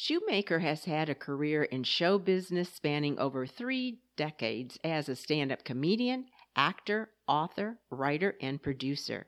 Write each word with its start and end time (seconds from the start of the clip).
Shoemaker 0.00 0.60
has 0.60 0.84
had 0.84 1.08
a 1.08 1.14
career 1.16 1.64
in 1.64 1.82
show 1.82 2.20
business 2.20 2.72
spanning 2.72 3.18
over 3.18 3.48
three 3.48 3.98
decades 4.14 4.78
as 4.84 5.08
a 5.08 5.16
stand 5.16 5.50
up 5.50 5.64
comedian, 5.64 6.26
actor, 6.54 7.10
author, 7.26 7.80
writer, 7.90 8.36
and 8.40 8.62
producer. 8.62 9.26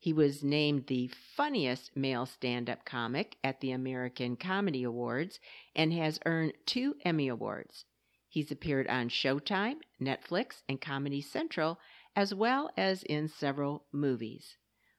He 0.00 0.12
was 0.12 0.42
named 0.42 0.88
the 0.88 1.12
funniest 1.36 1.96
male 1.96 2.26
stand 2.26 2.68
up 2.68 2.84
comic 2.84 3.36
at 3.44 3.60
the 3.60 3.70
American 3.70 4.34
Comedy 4.36 4.82
Awards 4.82 5.38
and 5.76 5.92
has 5.92 6.18
earned 6.26 6.54
two 6.66 6.96
Emmy 7.04 7.28
Awards. 7.28 7.84
He's 8.28 8.50
appeared 8.50 8.88
on 8.88 9.10
Showtime, 9.10 9.76
Netflix, 10.02 10.64
and 10.68 10.80
Comedy 10.80 11.20
Central, 11.20 11.78
as 12.16 12.34
well 12.34 12.68
as 12.76 13.04
in 13.04 13.28
several 13.28 13.84
movies. 13.92 14.56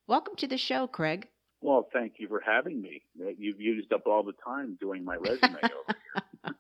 Welcome 0.08 0.38
to 0.38 0.48
the 0.48 0.58
show, 0.58 0.88
Craig. 0.88 1.28
Well, 1.66 1.88
thank 1.92 2.14
you 2.20 2.28
for 2.28 2.44
having 2.46 2.80
me. 2.80 3.02
You've 3.40 3.60
used 3.60 3.92
up 3.92 4.06
all 4.06 4.22
the 4.22 4.36
time 4.46 4.78
doing 4.80 5.04
my 5.04 5.16
resume 5.16 5.58
over 5.64 6.54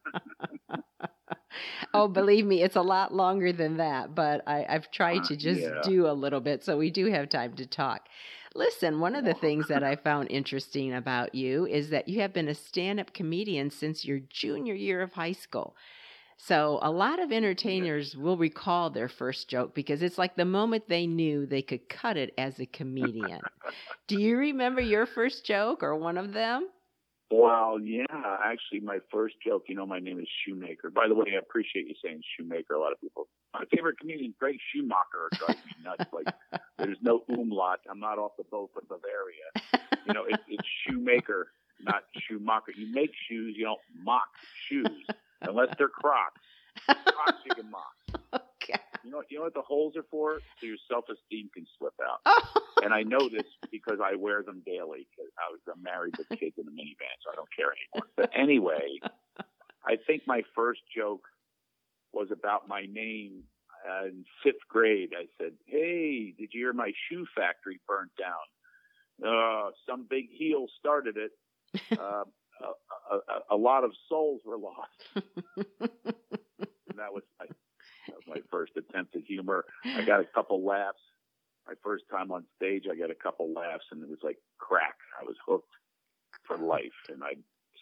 here. 0.66 0.84
oh, 1.94 2.08
believe 2.08 2.44
me, 2.44 2.64
it's 2.64 2.76
a 2.76 2.82
lot 2.82 3.14
longer 3.14 3.54
than 3.54 3.78
that, 3.78 4.16
but 4.16 4.42
I, 4.48 4.66
have 4.68 4.90
tried 4.90 5.26
to 5.26 5.36
just 5.36 5.62
uh, 5.64 5.76
yeah. 5.76 5.82
do 5.84 6.08
a 6.08 6.12
little 6.12 6.42
bit 6.42 6.64
so 6.64 6.76
we 6.76 6.90
do 6.90 7.06
have 7.12 7.30
time 7.30 7.54
to 7.58 7.68
talk. 7.68 8.08
Listen, 8.56 9.00
one 9.00 9.14
of 9.14 9.26
the 9.26 9.36
things 9.36 9.68
that 9.68 9.84
I 9.84 9.96
found 10.04 10.32
interesting 10.32 10.92
about 10.96 11.36
you 11.36 11.68
is 11.68 11.92
that 11.92 12.08
you 12.08 12.22
have 12.22 12.34
been 12.34 12.48
a 12.48 12.56
stand 12.56 13.00
up 13.00 13.14
comedian 13.14 13.70
since 13.70 14.06
your 14.06 14.22
junior 14.32 14.74
year 14.74 15.04
of 15.04 15.14
high 15.14 15.34
school. 15.34 15.76
So 16.38 16.80
a 16.82 16.92
lot 16.92 17.20
of 17.20 17.32
entertainers 17.32 18.16
will 18.16 18.38
recall 18.38 18.90
their 18.90 19.08
first 19.08 19.50
joke 19.50 19.74
because 19.74 20.02
it's 20.02 20.18
like 20.18 20.36
the 20.36 20.46
moment 20.46 20.88
they 20.88 21.08
knew 21.08 21.46
they 21.46 21.62
could 21.62 21.88
cut 21.88 22.18
it 22.18 22.34
as 22.38 22.60
a 22.60 22.66
comedian. 22.66 23.40
Do 24.08 24.20
you 24.20 24.38
remember 24.38 24.82
your 24.82 25.06
first 25.06 25.46
joke 25.46 25.82
or 25.82 25.96
one 25.96 26.18
of 26.18 26.34
them? 26.34 26.68
Well, 27.32 27.80
yeah, 27.82 28.06
actually, 28.44 28.82
my 28.82 29.00
first 29.12 29.36
joke, 29.46 29.64
you 29.68 29.76
know, 29.76 29.86
my 29.86 30.00
name 30.00 30.20
is 30.20 30.28
Shoemaker. 30.46 30.92
By 30.92 31.08
the 31.08 31.16
way, 31.16 31.26
I 31.34 31.40
appreciate 31.40 31.88
you 31.88 31.96
saying 32.04 32.22
Shoemaker. 32.38 32.76
A 32.76 32.80
lot 32.80 32.92
of 32.92 33.02
people, 33.02 33.28
my 33.52 33.64
favorite 33.74 33.98
comedian, 34.00 34.36
Greg 34.40 34.58
Schumacher, 34.72 35.30
drives 35.32 35.60
me 35.66 35.84
nuts. 35.84 36.06
Like, 36.14 36.62
there's 36.78 37.00
no 37.02 37.24
umlaut. 37.30 37.80
I'm 37.90 38.00
not 38.00 38.20
off 38.20 38.34
the 38.38 38.44
boat 38.44 38.70
for 38.74 38.82
Bavaria. 38.82 39.82
You 40.06 40.14
know, 40.14 40.26
it, 40.26 40.40
it's 40.48 40.68
Shoemaker, 40.86 41.48
not 41.82 42.04
Schumacher. 42.28 42.74
You 42.78 42.94
make 42.94 43.10
shoes, 43.28 43.56
you 43.58 43.66
don't 43.66 43.82
mock 44.04 44.30
shoes 44.70 45.08
unless 45.48 45.70
they're 45.78 45.90
Crocs. 45.90 46.42
Crocs 46.86 47.40
you 47.46 47.56
can 47.56 47.72
mock. 47.72 47.96
Okay. 48.64 48.80
You 49.04 49.12
know, 49.12 49.22
you 49.30 49.38
know 49.38 49.44
what 49.44 49.54
the 49.54 49.62
holes 49.62 49.96
are 49.96 50.06
for? 50.10 50.40
So 50.60 50.66
your 50.66 50.78
self-esteem 50.90 51.52
can 51.54 51.68
slip 51.78 51.94
out. 52.02 52.18
Oh. 52.26 52.42
And 52.82 52.92
I 52.92 53.04
know 53.04 53.30
this 53.30 53.46
because 53.72 54.00
I 54.04 54.16
wear 54.16 54.42
them 54.42 54.64
daily. 54.66 55.08
Cause 55.16 55.30
I 55.38 55.52
was 55.52 55.60
I'm 55.72 55.84
married 55.84 56.16
with 56.18 56.28
kids 56.30 56.56
in 56.58 56.68
a 56.68 56.72
minivan, 56.72 57.14
so 57.24 57.32
I 57.32 57.36
don't 57.36 57.50
care 57.56 57.68
anymore. 57.70 58.10
But 58.18 58.32
anyway, 58.36 58.98
I 59.86 59.98
think 60.08 60.24
my 60.26 60.42
first 60.56 60.82
joke 60.96 61.28
was 62.12 62.30
about 62.32 62.68
my 62.68 62.88
name. 62.92 63.44
Uh, 63.88 64.06
in 64.08 64.26
fifth 64.44 64.66
grade, 64.68 65.12
I 65.16 65.28
said, 65.38 65.52
"Hey, 65.68 66.34
did 66.36 66.50
you 66.54 66.62
hear 66.62 66.74
my 66.74 66.92
shoe 67.08 67.28
factory 67.36 67.80
burnt 67.88 68.10
down? 68.18 68.34
Uh, 69.24 69.70
some 69.88 70.08
big 70.10 70.26
heel 70.32 70.66
started 70.80 71.18
it. 71.18 71.32
Uh, 72.00 72.24
a, 72.62 73.16
a, 73.16 73.56
a 73.56 73.58
lot 73.58 73.84
of 73.84 73.92
souls 74.10 74.42
were 74.46 74.58
lost. 74.58 74.92
and 75.16 76.98
that 76.98 77.14
was 77.14 77.24
my 77.40 77.46
that 78.08 78.16
was 78.16 78.28
my 78.28 78.42
first 78.52 78.74
attempt 78.78 79.16
at 79.16 79.24
humor. 79.28 79.66
I 79.84 80.06
got 80.06 80.20
a 80.20 80.26
couple 80.34 80.64
laughs. 80.64 81.02
My 81.68 81.74
first 81.84 82.04
time 82.12 82.32
on 82.32 82.46
stage, 82.56 82.84
I 82.92 82.96
got 82.96 83.10
a 83.10 83.16
couple 83.16 83.52
laughs, 83.52 83.86
and 83.92 84.04
it 84.04 84.10
was 84.10 84.20
like 84.24 84.38
crack. 84.60 84.96
I 85.20 85.26
was 85.26 85.36
hooked 85.46 85.74
for 86.46 86.58
life, 86.58 86.94
and 87.10 87.24
I 87.24 87.34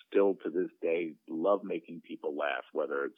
still 0.08 0.36
to 0.44 0.50
this 0.50 0.72
day 0.82 1.14
love 1.28 1.62
making 1.64 2.02
people 2.08 2.36
laugh, 2.36 2.64
whether 2.72 3.06
it's 3.06 3.16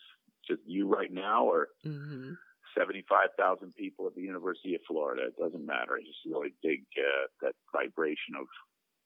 just 0.47 0.61
you 0.65 0.87
right 0.87 1.11
now 1.11 1.45
or 1.45 1.69
mm-hmm. 1.85 2.33
75,000 2.77 3.73
people 3.75 4.07
at 4.07 4.15
the 4.15 4.21
University 4.21 4.75
of 4.75 4.81
Florida. 4.87 5.27
It 5.27 5.37
doesn't 5.37 5.65
matter. 5.65 5.95
I 5.95 6.01
just 6.01 6.19
really 6.25 6.53
dig 6.61 6.83
uh, 6.97 7.27
that 7.41 7.53
vibration 7.71 8.35
of 8.39 8.47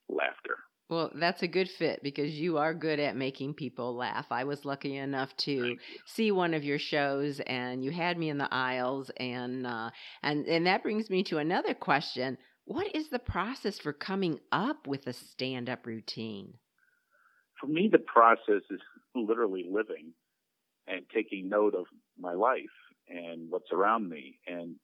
laughter. 0.10 0.58
Well, 0.90 1.12
that's 1.14 1.44
a 1.44 1.48
good 1.48 1.70
fit 1.70 2.02
because 2.02 2.32
you 2.34 2.58
are 2.58 2.74
good 2.74 3.00
at 3.00 3.16
making 3.16 3.54
people 3.54 3.96
laugh. 3.96 4.26
I 4.32 4.44
was 4.44 4.66
lucky 4.66 4.98
enough 4.98 5.36
to 5.38 5.78
see 6.06 6.32
one 6.32 6.56
of 6.56 6.64
your 6.64 6.80
shows, 6.80 7.40
and 7.42 7.86
you 7.86 7.92
had 7.92 8.18
me 8.18 8.30
in 8.30 8.40
the 8.40 8.52
aisles, 8.52 9.12
and 9.18 9.68
uh, 9.68 9.92
and 10.24 10.48
and 10.48 10.66
that 10.66 10.82
brings 10.82 11.12
me 11.12 11.24
to 11.26 11.38
another 11.38 11.76
question: 11.76 12.40
What 12.66 12.96
is 12.96 13.10
the 13.10 13.20
process 13.20 13.78
for 13.78 13.94
coming 13.94 14.40
up 14.52 14.88
with 14.88 15.06
a 15.06 15.14
stand-up 15.14 15.86
routine? 15.86 16.56
For 17.62 17.68
me, 17.68 17.88
the 17.92 18.00
process 18.00 18.64
is 18.72 18.80
literally 19.14 19.66
living 19.72 20.14
and 20.88 21.06
taking 21.14 21.50
note 21.50 21.76
of 21.76 21.86
my 22.18 22.34
life 22.34 22.66
and 23.08 23.52
what's 23.52 23.72
around 23.72 24.10
me, 24.10 24.40
and 24.48 24.76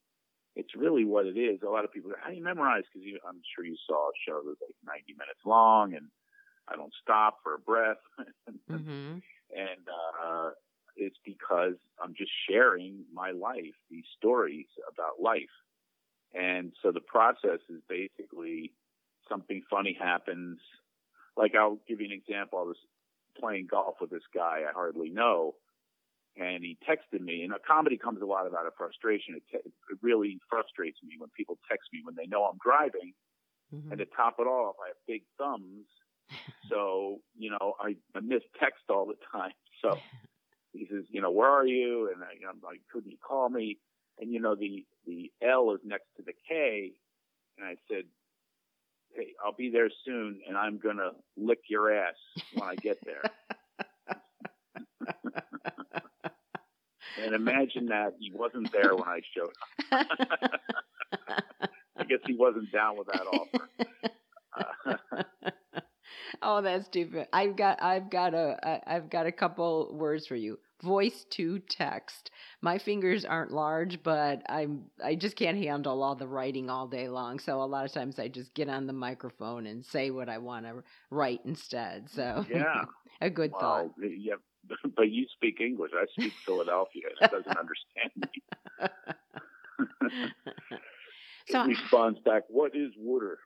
it's 0.56 0.76
really 0.76 1.06
what 1.06 1.26
it 1.26 1.38
is. 1.38 1.62
A 1.62 1.70
lot 1.70 1.84
of 1.84 1.92
people 1.92 2.12
go, 2.12 2.16
how 2.22 2.30
do 2.30 2.36
you 2.36 2.44
memorize? 2.44 2.84
Because 2.94 3.08
I'm 3.28 3.42
sure 3.56 3.66
you 3.66 3.76
saw 3.88 4.10
a 4.10 4.18
show 4.28 4.42
that's 4.46 4.62
like 4.62 4.76
90 5.08 5.14
minutes 5.14 5.42
long 5.46 5.94
and 5.94 6.08
I 6.68 6.76
don't 6.76 6.94
stop 7.02 7.40
for 7.44 7.56
a 7.56 7.60
breath. 7.60 7.98
mm-hmm. 8.72 9.20
And 9.52 9.84
uh, 10.24 10.50
it's 10.96 11.18
because 11.26 11.76
I'm 12.02 12.14
just 12.18 12.32
sharing 12.50 13.04
my 13.14 13.32
life, 13.32 13.76
these 13.92 14.06
stories 14.18 14.68
about 14.92 15.22
life. 15.22 15.54
And 16.34 16.74
so 16.82 16.92
the 16.92 17.02
process 17.02 17.60
is 17.70 17.82
basically 17.88 18.72
something 19.30 19.62
funny 19.70 19.98
happens. 20.00 20.60
Like 21.38 21.54
I'll 21.56 21.80
give 21.88 22.00
you 22.00 22.08
an 22.08 22.14
example. 22.14 22.60
I 22.60 22.64
was 22.64 22.78
playing 23.38 23.68
golf 23.70 23.96
with 24.00 24.10
this 24.10 24.24
guy 24.34 24.62
I 24.68 24.74
hardly 24.74 25.10
know 25.10 25.56
and 26.38 26.64
he 26.64 26.78
texted 26.88 27.22
me. 27.22 27.44
And 27.44 27.54
a 27.54 27.60
comedy 27.60 27.98
comes 27.98 28.22
a 28.22 28.26
lot 28.26 28.46
out 28.46 28.68
of 28.68 28.74
frustration. 28.78 29.36
It, 29.36 29.44
te- 29.52 29.66
it 29.66 29.98
really 30.02 30.40
frustrates 30.50 31.00
me 31.04 31.16
when 31.18 31.30
people 31.36 31.58
text 31.70 31.90
me 31.94 32.02
when 32.04 32.16
they 32.16 32.26
know 32.28 32.44
I'm 32.46 32.60
driving. 32.64 33.14
Mm-hmm. 33.74 33.92
And 33.92 34.00
to 34.00 34.06
top 34.06 34.36
it 34.40 34.44
off, 34.44 34.76
I 34.84 34.90
have 34.90 34.98
big 35.08 35.24
thumbs, 35.38 35.86
so 36.70 37.20
you 37.38 37.50
know 37.52 37.74
I, 37.80 37.96
I 38.16 38.20
miss 38.22 38.44
text 38.60 38.84
all 38.90 39.06
the 39.06 39.18
time. 39.32 39.52
So 39.82 40.00
he 40.72 40.88
says, 40.90 41.04
you 41.10 41.22
know, 41.22 41.30
where 41.30 41.50
are 41.50 41.68
you? 41.68 42.10
And 42.12 42.24
I, 42.24 42.50
I'm 42.50 42.60
like, 42.64 42.80
couldn't 42.92 43.12
you 43.12 43.18
call 43.18 43.50
me? 43.50 43.78
And 44.20 44.32
you 44.32 44.40
know, 44.40 44.56
the 44.56 44.86
the 45.06 45.32
L 45.44 45.72
is 45.74 45.82
next 45.84 46.06
to 46.18 46.24
the 46.24 46.32
K, 46.48 46.94
and 47.58 47.68
I 47.68 47.76
said, 47.88 48.06
hey, 49.16 49.34
I'll 49.44 49.54
be 49.54 49.70
there 49.70 49.90
soon, 50.06 50.40
and 50.48 50.58
I'm 50.58 50.78
gonna 50.78 51.12
lick 51.38 51.60
your 51.70 51.94
ass 51.94 52.16
when 52.54 52.68
I 52.68 52.76
get 52.76 52.98
there. 53.06 53.22
And 57.22 57.34
imagine 57.34 57.88
that 57.88 58.14
he 58.20 58.32
wasn't 58.34 58.72
there 58.72 58.96
when 58.96 59.08
I 59.08 59.22
showed 59.36 59.54
up. 59.92 60.08
I 61.98 62.04
guess 62.04 62.20
he 62.26 62.36
wasn't 62.36 62.72
down 62.72 62.98
with 62.98 63.08
that 63.08 63.26
offer. 63.26 63.70
oh, 66.42 66.62
that's 66.62 66.88
stupid. 66.88 67.28
I've 67.32 67.56
got, 67.56 67.82
I've 67.82 68.10
got 68.10 68.34
a, 68.34 68.82
I've 68.86 69.10
got 69.10 69.26
a 69.26 69.32
couple 69.32 69.96
words 69.96 70.28
for 70.28 70.36
you. 70.36 70.60
Voice 70.84 71.26
to 71.32 71.60
text. 71.60 72.32
My 72.62 72.78
fingers 72.78 73.24
aren't 73.24 73.54
large, 73.54 74.04
but 74.04 74.44
I'm, 74.50 74.84
I 75.04 75.16
just 75.16 75.38
can't 75.38 75.58
handle 75.58 76.04
all 76.04 76.16
the 76.16 76.28
writing 76.28 76.70
all 76.70 76.88
day 76.88 77.08
long. 77.08 77.40
So 77.40 77.62
a 77.62 77.64
lot 77.64 77.86
of 77.86 77.94
times 77.94 78.20
I 78.20 78.28
just 78.28 78.54
get 78.54 78.68
on 78.68 78.86
the 78.86 78.94
microphone 78.94 79.68
and 79.68 79.86
say 79.86 80.12
what 80.12 80.28
I 80.28 80.38
want 80.38 80.66
to 80.66 80.84
write 81.10 81.40
instead. 81.46 82.10
So 82.10 82.46
yeah, 82.50 82.84
a 83.22 83.30
good 83.30 83.52
well, 83.54 83.62
thought. 83.62 83.92
Yeah, 84.02 84.36
but 84.96 85.10
you 85.10 85.26
speak 85.34 85.60
English. 85.62 85.92
I 85.94 86.06
speak 86.20 86.34
Philadelphia, 86.46 87.04
and 87.20 87.30
it 87.30 87.32
doesn't 87.32 87.58
understand 87.58 88.12
me. 88.16 88.44
so 91.50 91.64
it 91.64 91.68
responds 91.68 92.20
back, 92.20 92.44
"What 92.50 92.76
is 92.76 92.92
water?" 92.98 93.40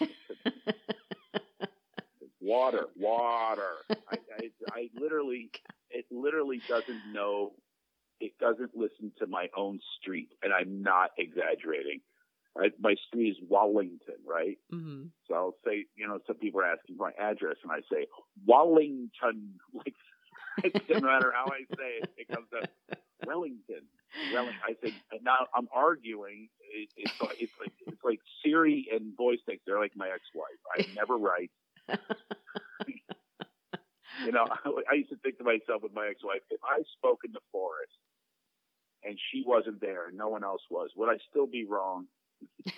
water, 2.40 2.86
water. 2.96 3.72
I, 3.90 4.16
I, 4.38 4.50
I 4.72 4.90
literally, 4.98 5.50
it 5.90 6.04
literally 6.10 6.60
doesn't 6.68 7.12
know. 7.12 7.52
It 8.20 8.32
doesn't 8.38 8.76
listen 8.76 9.12
to 9.18 9.26
my 9.26 9.48
own 9.56 9.80
street, 10.00 10.28
and 10.42 10.52
I'm 10.52 10.82
not 10.82 11.10
exaggerating. 11.18 12.00
Right? 12.56 12.72
My 12.78 12.94
street 13.08 13.30
is 13.30 13.36
Wallington, 13.48 14.22
right? 14.24 14.58
Mm-hmm. 14.72 15.06
So 15.26 15.34
I'll 15.34 15.56
say, 15.66 15.86
you 15.96 16.06
know, 16.06 16.20
some 16.24 16.36
people 16.36 16.60
are 16.60 16.66
asking 16.66 16.96
for 16.96 17.10
my 17.10 17.24
address, 17.30 17.56
and 17.64 17.72
I 17.72 17.80
say 17.92 18.06
Wallington, 18.46 19.58
like 19.74 19.94
no 20.62 21.00
matter 21.00 21.32
how 21.34 21.46
I 21.46 21.64
say 21.76 21.98
it, 22.02 22.10
it 22.16 22.28
comes 22.28 22.48
up 22.56 22.70
Wellington. 23.26 23.82
Wellington. 24.32 24.60
I 24.64 24.74
say 24.82 24.94
now 25.22 25.46
I'm 25.54 25.68
arguing. 25.74 26.48
It, 26.72 26.88
it's 26.96 27.20
like 27.20 27.36
it's 27.40 27.52
like 27.60 27.72
it's 27.86 28.04
like 28.04 28.20
Siri 28.42 28.88
and 28.92 29.16
voice 29.16 29.38
text. 29.48 29.62
They're 29.66 29.80
like 29.80 29.96
my 29.96 30.08
ex-wife. 30.08 30.60
I 30.76 30.86
never 30.94 31.16
write. 31.16 31.50
you 34.24 34.32
know, 34.32 34.46
I 34.90 34.94
used 34.94 35.10
to 35.10 35.16
think 35.16 35.38
to 35.38 35.44
myself 35.44 35.82
with 35.82 35.94
my 35.94 36.08
ex-wife, 36.08 36.40
if 36.50 36.60
I 36.64 36.82
spoke 36.96 37.20
in 37.24 37.32
the 37.32 37.40
forest 37.52 37.92
and 39.02 39.18
she 39.30 39.44
wasn't 39.46 39.80
there, 39.80 40.08
and 40.08 40.16
no 40.16 40.28
one 40.28 40.44
else 40.44 40.62
was, 40.70 40.90
would 40.96 41.10
I 41.10 41.18
still 41.30 41.46
be 41.46 41.64
wrong? 41.64 42.06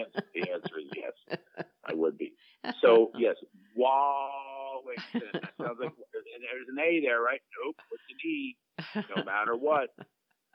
answer, 0.00 0.22
the 0.34 0.50
answer 0.50 0.78
is 0.78 0.90
yes, 0.96 1.38
I 1.84 1.94
would 1.94 2.18
be. 2.18 2.32
So 2.82 3.12
yes, 3.16 3.36
Wallington. 4.88 5.40
That 5.42 5.52
sounds 5.60 5.78
like 5.80 5.92
there's 5.92 6.68
an 6.68 6.78
A 6.78 7.00
there, 7.04 7.20
right? 7.20 7.40
Nope. 7.64 7.76
it's 7.92 8.02
an 8.08 8.28
E? 8.28 8.56
No 9.16 9.24
matter 9.28 9.56
what. 9.56 9.90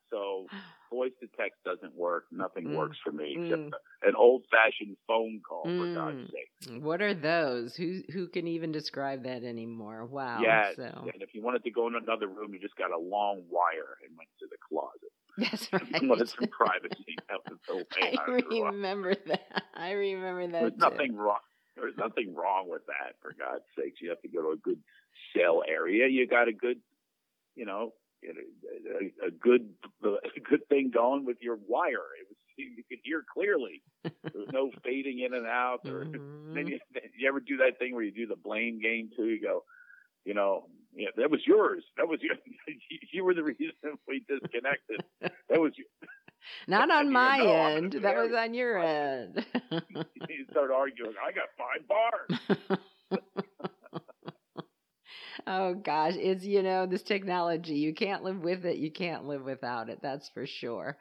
So 0.09 0.45
voice 0.91 1.11
to 1.21 1.27
text 1.35 1.57
doesn't 1.65 1.95
work. 1.95 2.25
Nothing 2.31 2.65
mm. 2.65 2.77
works 2.77 2.97
for 3.03 3.11
me 3.11 3.35
except 3.35 3.61
mm. 3.61 3.71
an 4.03 4.13
old 4.15 4.43
fashioned 4.51 4.95
phone 5.07 5.41
call. 5.47 5.65
Mm. 5.65 5.79
For 5.79 5.99
God's 5.99 6.31
sake. 6.31 6.83
What 6.83 7.01
are 7.01 7.15
those? 7.15 7.75
Who 7.75 8.01
who 8.13 8.27
can 8.27 8.47
even 8.47 8.71
describe 8.71 9.23
that 9.23 9.43
anymore? 9.43 10.05
Wow. 10.05 10.39
Yes. 10.41 10.75
So. 10.75 10.83
And 10.83 11.21
if 11.21 11.33
you 11.33 11.41
wanted 11.41 11.63
to 11.63 11.71
go 11.71 11.87
in 11.87 11.95
another 11.95 12.27
room, 12.27 12.53
you 12.53 12.59
just 12.59 12.75
got 12.75 12.91
a 12.91 12.97
long 12.97 13.41
wire 13.49 13.97
and 14.05 14.15
went 14.15 14.29
to 14.39 14.45
the 14.51 14.57
closet. 14.69 15.09
That's 15.37 15.73
right. 15.73 16.07
wanted 16.07 16.29
some 16.29 16.47
privacy. 16.47 17.17
I 18.29 18.31
remember 18.69 19.15
that. 19.27 19.63
I 19.73 19.91
remember 19.91 20.45
that. 20.45 20.61
There's 20.61 20.73
too. 20.73 20.77
nothing 20.77 21.15
wrong. 21.15 21.39
There's 21.75 21.97
nothing 21.97 22.35
wrong 22.35 22.69
with 22.69 22.85
that. 22.87 23.15
For 23.21 23.33
God's 23.37 23.63
sakes, 23.77 23.99
you 24.01 24.09
have 24.09 24.21
to 24.21 24.27
go 24.27 24.41
to 24.41 24.49
a 24.49 24.57
good 24.57 24.79
cell 25.35 25.63
area. 25.67 26.07
You 26.07 26.27
got 26.27 26.47
a 26.47 26.53
good, 26.53 26.77
you 27.55 27.65
know, 27.65 27.93
a, 28.23 29.27
a 29.27 29.31
good 29.31 29.69
a 30.03 30.39
good 30.39 30.67
thing 30.69 30.91
going 30.93 31.25
with 31.25 31.37
your 31.41 31.57
wire. 31.67 32.13
It 32.19 32.27
was 32.29 32.37
you 32.57 32.83
could 32.87 32.99
hear 33.03 33.23
clearly. 33.33 33.81
There 34.03 34.11
was 34.35 34.49
no 34.53 34.71
fading 34.83 35.19
in 35.19 35.33
and 35.33 35.47
out. 35.47 35.81
Or 35.85 36.05
mm-hmm. 36.05 36.53
then 36.53 36.67
you, 36.67 36.79
you 37.17 37.27
ever 37.27 37.39
do 37.39 37.57
that 37.57 37.79
thing 37.79 37.93
where 37.93 38.03
you 38.03 38.11
do 38.11 38.27
the 38.27 38.35
blame 38.35 38.79
game 38.79 39.09
too? 39.15 39.25
You 39.25 39.41
go, 39.41 39.63
you 40.25 40.33
know, 40.33 40.65
yeah, 40.95 41.09
that 41.17 41.31
was 41.31 41.41
yours. 41.45 41.83
That 41.97 42.07
was 42.07 42.19
your. 42.21 42.35
You 43.11 43.23
were 43.23 43.35
the 43.35 43.43
reason 43.43 43.71
we 44.07 44.25
disconnected. 44.27 45.03
That 45.21 45.59
was 45.59 45.73
you. 45.77 45.85
Not 46.67 46.91
on 46.91 47.11
my 47.11 47.39
end. 47.39 47.93
That 48.01 48.15
was 48.15 48.31
on 48.33 48.53
your 48.53 48.79
end. 48.79 49.45
you 49.71 50.45
start 50.51 50.71
arguing. 50.71 51.13
I 51.23 51.31
got 51.31 51.49
five 51.57 51.87
bars. 51.87 53.19
oh 55.47 55.73
gosh, 55.75 56.13
it's 56.15 56.43
you 56.43 56.63
know 56.63 56.85
this 56.85 57.03
technology. 57.03 57.75
You 57.75 57.93
can't 57.93 58.23
live 58.23 58.39
with 58.39 58.65
it. 58.65 58.77
You 58.77 58.91
can't 58.91 59.25
live 59.25 59.43
without 59.43 59.89
it. 59.89 59.99
That's 60.01 60.29
for 60.29 60.45
sure. 60.45 60.97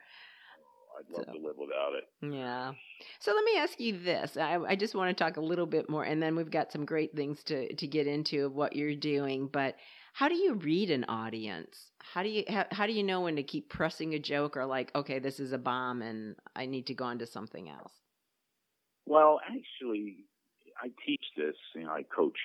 Oh, 0.59 0.99
I'd 0.99 1.11
love 1.11 1.25
so, 1.27 1.33
to 1.33 1.45
live 1.45 1.57
without 1.57 1.93
it. 1.93 2.35
Yeah. 2.35 2.73
So 3.19 3.33
let 3.33 3.43
me 3.43 3.57
ask 3.57 3.79
you 3.79 3.99
this. 3.99 4.37
I, 4.37 4.57
I 4.57 4.75
just 4.75 4.95
want 4.95 5.15
to 5.15 5.23
talk 5.23 5.37
a 5.37 5.41
little 5.41 5.65
bit 5.65 5.89
more, 5.89 6.03
and 6.03 6.21
then 6.21 6.35
we've 6.35 6.51
got 6.51 6.71
some 6.71 6.85
great 6.85 7.15
things 7.15 7.43
to 7.45 7.73
to 7.73 7.87
get 7.87 8.07
into 8.07 8.45
of 8.45 8.53
what 8.53 8.75
you're 8.75 8.95
doing. 8.95 9.49
But 9.51 9.75
how 10.13 10.29
do 10.29 10.35
you 10.35 10.53
read 10.53 10.91
an 10.91 11.05
audience? 11.05 11.91
How 11.97 12.21
do 12.21 12.29
you 12.29 12.43
how, 12.47 12.65
how 12.71 12.85
do 12.85 12.93
you 12.93 13.03
know 13.03 13.21
when 13.21 13.35
to 13.35 13.43
keep 13.43 13.69
pressing 13.69 14.13
a 14.13 14.19
joke 14.19 14.55
or 14.55 14.65
like, 14.65 14.91
okay, 14.95 15.17
this 15.17 15.39
is 15.39 15.51
a 15.51 15.57
bomb, 15.57 16.03
and 16.03 16.35
I 16.55 16.67
need 16.67 16.85
to 16.87 16.93
go 16.93 17.05
on 17.05 17.17
to 17.19 17.25
something 17.25 17.67
else? 17.67 17.93
Well, 19.07 19.39
actually, 19.43 20.25
I 20.81 20.89
teach 21.05 21.23
this. 21.35 21.55
You 21.75 21.85
know, 21.85 21.89
I 21.89 22.03
coach 22.03 22.37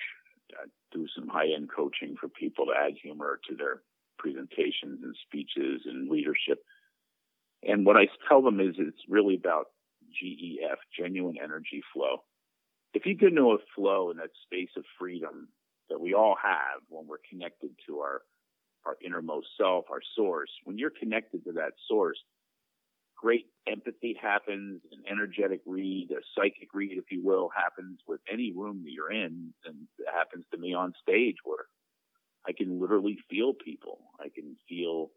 uh, 0.59 0.65
do 0.91 1.05
some 1.15 1.27
high 1.27 1.53
end 1.55 1.69
coaching 1.73 2.15
for 2.19 2.27
people 2.27 2.65
to 2.65 2.71
add 2.75 2.93
humor 3.01 3.39
to 3.47 3.55
their 3.55 3.81
presentations 4.17 5.01
and 5.03 5.15
speeches 5.27 5.83
and 5.85 6.09
leadership. 6.09 6.63
And 7.61 7.85
what 7.85 7.97
I 7.97 8.07
tell 8.27 8.41
them 8.41 8.59
is 8.59 8.75
it's 8.79 9.03
really 9.07 9.35
about 9.35 9.67
GEF, 10.09 10.79
genuine 10.97 11.35
energy 11.41 11.83
flow. 11.93 12.23
If 12.95 13.05
you 13.05 13.13
get 13.13 13.29
into 13.29 13.51
a 13.51 13.57
flow 13.75 14.09
in 14.09 14.17
that 14.17 14.31
space 14.47 14.71
of 14.75 14.83
freedom 14.97 15.49
that 15.89 15.99
we 15.99 16.13
all 16.13 16.35
have 16.41 16.81
when 16.89 17.07
we're 17.07 17.17
connected 17.29 17.71
to 17.87 17.99
our, 17.99 18.21
our 18.85 18.97
innermost 19.03 19.47
self, 19.57 19.85
our 19.91 20.01
source, 20.15 20.49
when 20.63 20.77
you're 20.77 20.91
connected 20.91 21.43
to 21.45 21.51
that 21.53 21.73
source, 21.87 22.17
great 23.17 23.47
empathy 23.67 24.17
happens, 24.21 24.81
an 24.91 25.03
energetic 25.09 25.61
read, 25.65 26.09
a 26.11 26.21
psychic 26.35 26.69
read, 26.73 26.97
if 26.97 27.11
you 27.11 27.21
will, 27.23 27.49
happens 27.55 27.99
with 28.07 28.21
any 28.31 28.53
room 28.55 28.81
that 28.83 28.91
you're 28.91 29.11
in. 29.11 29.53
And 29.65 29.75
it 29.97 30.07
happens 30.13 30.45
to 30.51 30.57
me 30.57 30.73
on 30.73 30.93
stage 31.01 31.35
where 31.43 31.65
I 32.47 32.53
can 32.53 32.79
literally 32.79 33.17
feel 33.29 33.53
people. 33.53 33.99
I 34.19 34.29
can 34.33 34.55
feel 34.67 35.11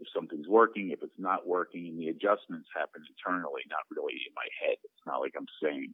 if 0.00 0.08
something's 0.14 0.48
working, 0.48 0.90
if 0.90 1.02
it's 1.02 1.18
not 1.18 1.46
working, 1.46 1.88
and 1.88 1.98
the 1.98 2.08
adjustments 2.08 2.68
happen 2.74 3.02
internally, 3.08 3.62
not 3.68 3.84
really 3.90 4.14
in 4.14 4.32
my 4.34 4.48
head. 4.60 4.76
It's 4.84 5.06
not 5.06 5.20
like 5.20 5.34
I'm 5.36 5.48
saying 5.62 5.92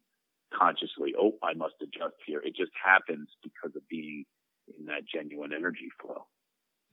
consciously, 0.54 1.14
oh, 1.18 1.32
I 1.42 1.54
must 1.54 1.74
adjust 1.82 2.16
here. 2.26 2.40
It 2.40 2.56
just 2.56 2.72
happens 2.82 3.28
because 3.42 3.74
of 3.76 3.88
being 3.88 4.24
in 4.78 4.86
that 4.86 5.02
genuine 5.12 5.52
energy 5.52 5.88
flow. 6.00 6.26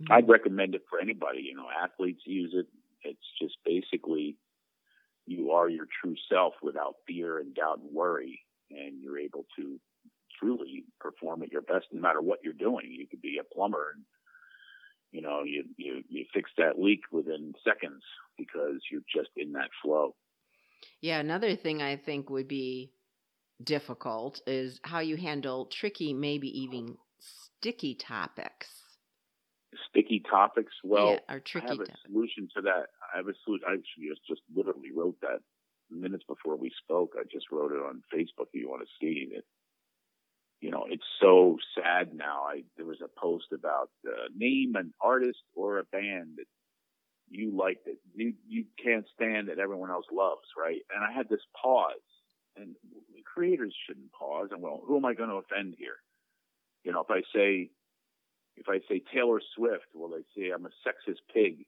Mm-hmm. 0.02 0.14
I'd 0.14 0.30
recommend 0.30 0.76
it 0.76 0.84
for 0.90 1.00
anybody. 1.00 1.42
You 1.42 1.56
know, 1.56 1.68
athletes 1.84 2.22
use 2.26 2.54
it. 2.54 2.68
It's 3.04 3.28
just 3.42 3.58
basically 3.66 4.38
you 5.26 5.52
are 5.52 5.70
your 5.70 5.88
true 6.02 6.16
self 6.30 6.54
without 6.62 6.96
fear 7.08 7.40
and 7.40 7.56
doubt 7.56 7.80
and 7.80 7.94
worry, 7.94 8.42
and 8.70 9.02
you're 9.02 9.20
able 9.20 9.46
to 9.58 9.80
truly 10.40 10.84
perform 11.00 11.44
at 11.44 11.52
your 11.52 11.62
best 11.62 11.86
no 11.92 12.02
matter 12.02 12.22
what 12.22 12.40
you're 12.44 12.54
doing. 12.54 12.88
You 12.90 13.08
could 13.08 13.22
be 13.22 13.40
a 13.40 13.56
plumber 13.56 13.94
and 13.96 14.04
you 15.12 15.22
know 15.22 15.44
you 15.44 15.66
you 15.78 16.04
you 16.10 16.26
fix 16.34 16.50
that 16.58 16.80
leak 16.80 17.02
within 17.12 17.54
seconds 17.64 18.04
because 18.38 18.82
you're 18.92 19.02
just 19.14 19.30
in 19.38 19.54
that 19.54 19.70
flow. 19.82 20.16
Yeah, 21.02 21.20
another 21.20 21.56
thing 21.56 21.82
I 21.82 21.96
think 21.96 22.30
would 22.30 22.48
be 22.48 22.92
difficult 23.62 24.42
is 24.48 24.80
how 24.84 25.00
you 25.00 25.18
handle 25.18 25.66
tricky, 25.66 26.14
maybe 26.14 26.48
even 26.62 26.98
sticky 27.20 27.96
topics 27.96 28.84
sticky 29.90 30.24
topics. 30.30 30.74
Well, 30.84 31.14
yeah, 31.14 31.20
I 31.30 31.60
have 31.68 31.80
a 31.80 31.86
solution 32.06 32.48
to 32.56 32.62
that. 32.64 32.88
I 33.14 33.18
have 33.18 33.28
a 33.28 33.34
solution. 33.44 33.66
I 33.68 33.74
actually 33.74 34.10
just, 34.10 34.22
just 34.28 34.42
literally 34.54 34.92
wrote 34.96 35.20
that 35.22 35.40
minutes 35.90 36.24
before 36.28 36.56
we 36.56 36.72
spoke. 36.84 37.14
I 37.18 37.24
just 37.32 37.52
wrote 37.52 37.72
it 37.72 37.80
on 37.80 38.02
Facebook. 38.14 38.50
If 38.54 38.62
you 38.62 38.70
want 38.70 38.84
to 38.84 38.88
see 39.00 39.30
it, 39.32 39.46
you 40.62 40.72
know, 40.72 40.86
it's 40.90 41.04
so 41.22 41.58
sad 41.76 42.14
now. 42.14 42.44
I 42.50 42.64
there 42.78 42.86
was 42.86 43.02
a 43.04 43.20
post 43.20 43.48
about 43.54 43.90
uh, 44.08 44.30
name 44.36 44.76
an 44.76 44.94
artist 45.02 45.44
or 45.56 45.80
a 45.80 45.84
band 45.86 46.38
that 46.38 46.46
you 47.30 47.56
like 47.56 47.80
that 47.86 47.98
you 48.16 48.34
you 48.48 48.66
can't 48.84 49.06
stand 49.14 49.50
that 49.50 49.60
everyone 49.60 49.92
else 49.92 50.06
loves, 50.12 50.48
right? 50.58 50.82
And 50.94 51.04
I 51.04 51.12
had 51.16 51.30
this 51.30 51.46
pause, 51.62 52.08
and 52.58 52.76
creators 53.26 53.74
shouldn't 53.88 54.12
pause. 54.12 54.50
And 54.52 54.62
well, 54.62 54.82
who 54.86 54.98
am 54.98 55.06
I 55.06 55.14
going 55.14 55.30
to 55.30 55.36
offend 55.36 55.76
here? 55.78 55.98
You 56.84 56.92
know, 56.92 57.02
if 57.02 57.12
I 57.12 57.22
say 57.36 57.70
if 58.56 58.70
I 58.70 58.80
say 58.88 59.02
Taylor 59.14 59.42
Swift, 59.56 59.88
will 59.94 60.10
they 60.10 60.24
say 60.36 60.52
I'm 60.52 60.66
a 60.66 60.70
sexist 60.86 61.22
pig? 61.34 61.66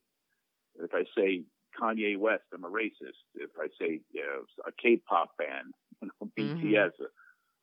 If 0.75 0.91
I 0.93 1.03
say 1.17 1.43
Kanye 1.79 2.17
West, 2.17 2.43
I'm 2.53 2.63
a 2.63 2.69
racist. 2.69 3.23
If 3.33 3.51
I 3.59 3.67
say 3.79 4.01
you 4.11 4.21
know, 4.21 4.43
a 4.67 4.71
K-pop 4.71 5.37
band, 5.37 5.73
you 6.01 6.09
know, 6.21 6.29
BTS, 6.37 6.91
mm-hmm. 6.91 7.03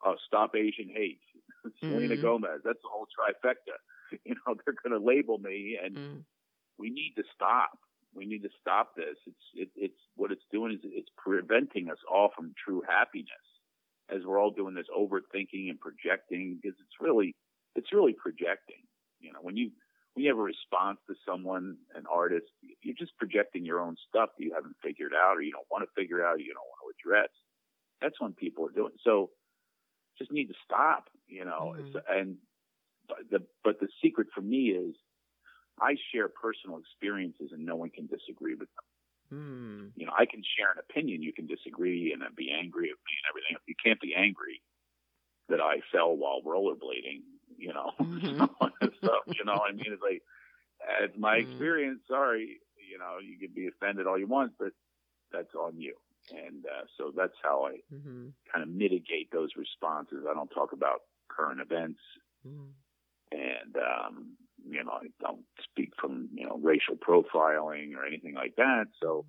uh, 0.06 0.10
uh, 0.10 0.14
Stop 0.26 0.56
Asian 0.56 0.88
Hate, 0.92 1.20
Selena 1.80 2.14
mm-hmm. 2.14 2.22
Gomez, 2.22 2.60
that's 2.64 2.82
the 2.82 2.88
whole 2.90 3.06
trifecta. 3.06 3.76
You 4.26 4.34
know, 4.46 4.54
they're 4.66 4.74
going 4.84 5.00
to 5.00 5.02
label 5.02 5.38
me, 5.38 5.78
and 5.82 5.96
mm. 5.96 6.24
we 6.78 6.90
need 6.90 7.14
to 7.16 7.22
stop. 7.34 7.78
We 8.14 8.26
need 8.26 8.42
to 8.42 8.50
stop 8.60 8.94
this. 8.96 9.16
It's 9.26 9.46
it, 9.54 9.68
it's 9.74 10.00
what 10.16 10.32
it's 10.32 10.44
doing 10.52 10.72
is 10.72 10.80
it's 10.84 11.08
preventing 11.16 11.90
us 11.90 11.98
all 12.10 12.30
from 12.36 12.54
true 12.62 12.82
happiness, 12.86 13.46
as 14.10 14.20
we're 14.24 14.38
all 14.38 14.50
doing 14.50 14.74
this 14.74 14.86
overthinking 14.96 15.70
and 15.70 15.80
projecting 15.80 16.58
because 16.60 16.76
it's 16.78 17.00
really 17.00 17.34
it's 17.74 17.92
really 17.92 18.14
projecting. 18.14 18.84
You 19.20 19.32
know, 19.32 19.40
when 19.40 19.56
you 19.56 19.70
when 20.14 20.24
you 20.24 20.30
have 20.30 20.38
a 20.38 20.42
response 20.42 20.98
to 21.08 21.14
someone, 21.26 21.76
an 21.94 22.04
artist, 22.12 22.46
you're 22.82 22.98
just 22.98 23.16
projecting 23.16 23.64
your 23.64 23.80
own 23.80 23.96
stuff 24.08 24.30
that 24.36 24.44
you 24.44 24.52
haven't 24.54 24.76
figured 24.82 25.12
out, 25.14 25.36
or 25.36 25.42
you 25.42 25.52
don't 25.52 25.66
want 25.70 25.84
to 25.84 26.00
figure 26.00 26.24
out, 26.24 26.36
or 26.36 26.40
you 26.40 26.52
don't 26.52 26.68
want 26.68 26.84
to 26.84 26.92
address. 27.00 27.30
That's 28.02 28.20
when 28.20 28.32
people 28.32 28.66
are 28.66 28.72
doing 28.72 28.92
so. 29.04 29.30
Just 30.18 30.32
need 30.32 30.48
to 30.48 30.54
stop, 30.64 31.08
you 31.26 31.44
know. 31.44 31.74
Mm-hmm. 31.78 31.98
and 32.10 32.36
the 33.30 33.40
but 33.64 33.80
the 33.80 33.88
secret 34.02 34.28
for 34.34 34.42
me 34.42 34.68
is 34.68 34.94
I 35.82 35.96
share 36.12 36.28
personal 36.28 36.78
experiences, 36.78 37.50
and 37.52 37.66
no 37.66 37.76
one 37.76 37.90
can 37.90 38.06
disagree 38.06 38.54
with 38.54 38.68
them. 38.70 38.86
Mm. 39.32 39.90
You 39.96 40.06
know, 40.06 40.12
I 40.16 40.26
can 40.26 40.42
share 40.56 40.70
an 40.70 40.78
opinion. 40.78 41.22
You 41.22 41.32
can 41.32 41.46
disagree 41.46 42.12
and 42.12 42.22
be 42.36 42.52
angry 42.52 42.88
at 42.90 43.00
me 43.02 43.12
and 43.18 43.26
everything. 43.28 43.56
You 43.66 43.74
can't 43.82 44.00
be 44.00 44.14
angry 44.14 44.62
that 45.48 45.60
I 45.60 45.80
fell 45.90 46.14
while 46.16 46.40
rollerblading 46.46 47.22
you 47.62 47.72
know. 47.72 47.92
Mm-hmm. 48.02 48.86
so, 49.04 49.10
you 49.28 49.44
know, 49.44 49.60
I 49.66 49.72
mean, 49.72 49.86
it's 49.88 50.02
like, 50.02 50.22
it's 51.02 51.16
my 51.18 51.38
mm-hmm. 51.38 51.50
experience. 51.50 52.00
Sorry, 52.08 52.60
you 52.90 52.98
know, 52.98 53.18
you 53.22 53.38
can 53.38 53.54
be 53.54 53.68
offended 53.68 54.06
all 54.06 54.18
you 54.18 54.26
want, 54.26 54.52
but 54.58 54.72
that's 55.32 55.54
on 55.54 55.78
you. 55.80 55.94
And 56.30 56.64
uh, 56.66 56.84
so 56.98 57.12
that's 57.16 57.34
how 57.42 57.66
I 57.66 57.78
mm-hmm. 57.94 58.28
kind 58.52 58.62
of 58.62 58.68
mitigate 58.68 59.30
those 59.32 59.50
responses. 59.56 60.24
I 60.28 60.34
don't 60.34 60.50
talk 60.50 60.72
about 60.72 61.02
current 61.28 61.60
events, 61.60 62.00
mm-hmm. 62.46 62.70
and 63.32 63.76
um, 63.76 64.36
you 64.68 64.84
know, 64.84 64.92
I 64.92 65.06
don't 65.20 65.44
speak 65.62 65.90
from 66.00 66.28
you 66.34 66.46
know 66.46 66.58
racial 66.62 66.96
profiling 66.96 67.94
or 67.96 68.06
anything 68.06 68.34
like 68.34 68.56
that. 68.56 68.86
So. 69.02 69.26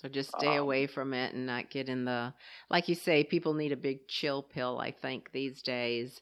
So 0.00 0.08
just 0.08 0.32
stay 0.32 0.56
Um, 0.56 0.58
away 0.58 0.86
from 0.86 1.14
it 1.14 1.34
and 1.34 1.46
not 1.46 1.70
get 1.70 1.88
in 1.88 2.04
the, 2.04 2.34
like 2.68 2.88
you 2.88 2.94
say, 2.94 3.24
people 3.24 3.54
need 3.54 3.72
a 3.72 3.76
big 3.76 4.08
chill 4.08 4.42
pill. 4.42 4.78
I 4.80 4.90
think 4.90 5.30
these 5.32 5.62
days. 5.62 6.20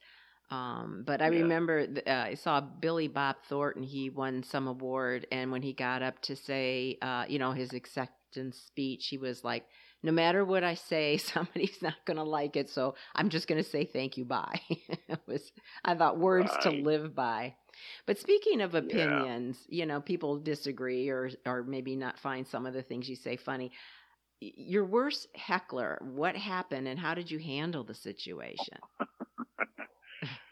Um, 0.50 1.04
but 1.06 1.22
I 1.22 1.26
Yeah. 1.26 1.30
remember 1.30 1.86
uh, 2.06 2.10
I 2.10 2.34
saw 2.34 2.60
Billy 2.60 3.08
Bob 3.08 3.36
Thornton. 3.48 3.82
He 3.82 4.10
won 4.10 4.42
some 4.42 4.68
award, 4.68 5.26
and 5.32 5.50
when 5.50 5.62
he 5.62 5.72
got 5.72 6.02
up 6.02 6.20
to 6.22 6.36
say, 6.36 6.98
uh, 7.00 7.24
you 7.28 7.38
know, 7.38 7.52
his 7.52 7.72
acceptance 7.72 8.58
speech, 8.58 9.06
he 9.08 9.16
was 9.16 9.42
like, 9.44 9.66
"No 10.02 10.12
matter 10.12 10.44
what 10.44 10.62
I 10.62 10.74
say, 10.74 11.16
somebody's 11.18 11.80
not 11.80 12.04
going 12.04 12.18
to 12.18 12.22
like 12.24 12.56
it, 12.56 12.68
so 12.68 12.94
I'm 13.14 13.30
just 13.30 13.48
going 13.48 13.62
to 13.62 13.68
say 13.68 13.84
thank 13.86 14.18
you, 14.18 14.26
bye." 14.26 14.60
it 14.68 15.20
was, 15.26 15.50
I 15.84 15.94
thought, 15.94 16.18
words 16.18 16.58
to 16.58 16.70
live 16.70 17.14
by. 17.14 17.56
But 18.06 18.18
speaking 18.18 18.60
of 18.60 18.74
Yeah. 18.78 19.26
opinions, 19.30 19.66
you 19.68 19.86
know, 19.86 20.00
people 20.00 20.38
disagree 20.38 21.08
or 21.08 21.30
or 21.46 21.62
maybe 21.64 21.96
not 21.96 22.18
find 22.18 22.46
some 22.46 22.66
of 22.66 22.74
the 22.74 22.82
things 22.82 23.08
you 23.08 23.16
say 23.16 23.36
funny. 23.36 23.72
Your 24.40 24.84
worst 24.86 25.28
heckler, 25.36 25.98
what 26.02 26.36
happened 26.36 26.88
and 26.88 26.98
how 27.00 27.14
did 27.14 27.30
you 27.30 27.38
handle 27.40 27.84
the 27.84 27.94
situation? 27.94 28.78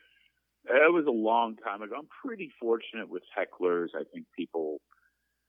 It 0.65 0.93
was 0.93 1.07
a 1.07 1.11
long 1.11 1.57
time 1.57 1.83
ago. 1.83 1.97
I'm 1.99 2.09
pretty 2.25 2.51
fortunate 2.61 3.09
with 3.09 3.23
hecklers. 3.37 3.89
I 3.95 4.05
think 4.13 4.27
people 4.37 4.81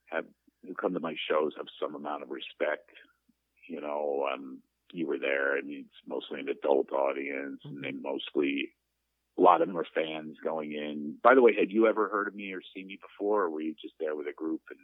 have 0.08 0.26
who 0.64 0.74
come 0.76 0.94
to 0.94 1.00
my 1.00 1.16
shows 1.30 1.54
have 1.58 1.68
some 1.82 1.96
amount 1.96 2.24
of 2.24 2.30
respect. 2.30 2.92
You 3.70 3.82
know, 3.82 4.28
um, 4.34 4.64
you 4.94 5.08
were 5.08 5.20
there. 5.20 5.58
I 5.58 5.62
mean, 5.62 5.86
it's 5.88 6.08
mostly 6.08 6.40
an 6.42 6.50
adult 6.50 6.92
audience, 6.92 7.62
and 7.72 7.84
they 7.84 7.92
mostly 7.92 8.74
a 9.38 9.42
lot 9.42 9.62
of 9.62 9.68
them 9.68 9.78
are 9.78 9.86
fans 9.96 10.38
going 10.44 10.74
in. 10.74 11.16
By 11.24 11.36
the 11.36 11.42
way, 11.42 11.54
had 11.58 11.72
you 11.72 11.88
ever 11.88 12.10
heard 12.10 12.28
of 12.28 12.36
me 12.36 12.54
or 12.54 12.62
seen 12.76 12.88
me 12.88 13.00
before, 13.02 13.44
or 13.44 13.50
were 13.50 13.62
you 13.62 13.74
just 13.82 13.94
there 14.00 14.16
with 14.16 14.28
a 14.28 14.34
group 14.34 14.62
and 14.70 14.80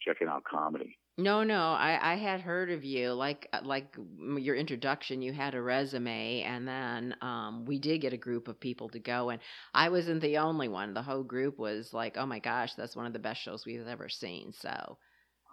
checking 0.00 0.28
out 0.28 0.44
comedy? 0.44 0.98
No, 1.16 1.44
no, 1.44 1.60
I, 1.60 2.14
I 2.14 2.16
had 2.16 2.40
heard 2.40 2.72
of 2.72 2.82
you. 2.84 3.12
Like 3.12 3.48
uh, 3.52 3.60
like 3.62 3.96
your 4.18 4.56
introduction, 4.56 5.22
you 5.22 5.32
had 5.32 5.54
a 5.54 5.62
resume, 5.62 6.42
and 6.42 6.66
then 6.66 7.14
um, 7.20 7.64
we 7.66 7.78
did 7.78 8.00
get 8.00 8.12
a 8.12 8.16
group 8.16 8.48
of 8.48 8.58
people 8.58 8.88
to 8.88 8.98
go, 8.98 9.30
and 9.30 9.40
I 9.72 9.90
wasn't 9.90 10.22
the 10.22 10.38
only 10.38 10.66
one. 10.66 10.92
The 10.92 11.02
whole 11.02 11.22
group 11.22 11.56
was 11.56 11.92
like, 11.92 12.16
"Oh 12.16 12.26
my 12.26 12.40
gosh, 12.40 12.74
that's 12.74 12.96
one 12.96 13.06
of 13.06 13.12
the 13.12 13.20
best 13.20 13.42
shows 13.42 13.64
we've 13.64 13.86
ever 13.86 14.08
seen." 14.08 14.52
So 14.54 14.98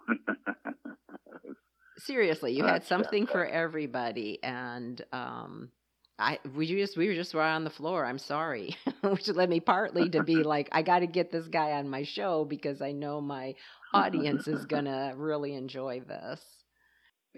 seriously, 1.98 2.54
you 2.54 2.64
had 2.64 2.84
something 2.84 3.28
for 3.28 3.46
everybody, 3.46 4.42
and 4.42 5.00
um, 5.12 5.70
I 6.18 6.38
we 6.54 6.66
just 6.66 6.96
we 6.96 7.08
were 7.08 7.14
just 7.14 7.34
right 7.34 7.54
on 7.54 7.64
the 7.64 7.70
floor. 7.70 8.04
I'm 8.04 8.18
sorry, 8.18 8.76
which 9.02 9.28
led 9.28 9.48
me 9.48 9.60
partly 9.60 10.08
to 10.10 10.22
be 10.22 10.42
like, 10.42 10.68
I 10.72 10.82
got 10.82 11.00
to 11.00 11.06
get 11.06 11.32
this 11.32 11.48
guy 11.48 11.72
on 11.72 11.88
my 11.88 12.04
show 12.04 12.44
because 12.44 12.82
I 12.82 12.92
know 12.92 13.20
my 13.20 13.54
audience 13.92 14.46
is 14.46 14.66
gonna 14.66 15.14
really 15.16 15.54
enjoy 15.54 16.00
this. 16.00 16.40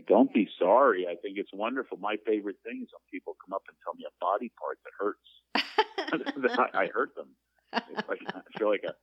Don't 0.08 0.32
be 0.34 0.48
sorry. 0.58 1.06
I 1.06 1.14
think 1.14 1.38
it's 1.38 1.52
wonderful. 1.52 1.98
My 1.98 2.16
favorite 2.26 2.56
thing 2.64 2.80
is 2.82 2.88
when 2.92 3.02
people 3.12 3.36
come 3.44 3.54
up 3.54 3.62
and 3.68 3.76
tell 3.84 3.94
me 3.94 4.04
a 4.06 4.14
body 4.20 4.50
part 4.58 4.78
that 4.84 4.92
hurts. 4.98 6.64
I, 6.74 6.84
I 6.84 6.86
hurt 6.88 7.14
them. 7.14 7.28
It's 7.72 8.08
like 8.08 8.18
I 8.26 8.58
feel 8.58 8.70
like 8.70 8.82
a 8.84 8.94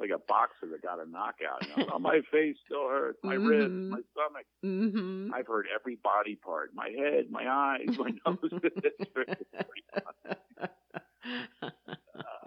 like 0.00 0.10
a 0.10 0.18
boxer 0.28 0.66
that 0.70 0.82
got 0.82 0.98
a 1.00 1.10
knockout. 1.10 1.66
You 1.76 1.84
know? 1.86 1.92
oh, 1.94 1.98
my 2.10 2.20
face 2.30 2.56
still 2.64 2.88
hurts. 2.88 3.18
My 3.22 3.34
ribs, 3.34 3.72
Mhm. 3.72 3.88
my 3.90 4.00
stomach. 4.12 4.46
mm-hmm. 4.64 5.34
I've 5.34 5.46
heard 5.46 5.66
every 5.74 5.96
body 5.96 6.36
part. 6.36 6.70
My 6.74 6.88
head, 6.96 7.26
my 7.30 7.46
eyes, 7.48 7.96
my 7.98 8.10
nose. 8.26 8.38
it's 8.52 9.10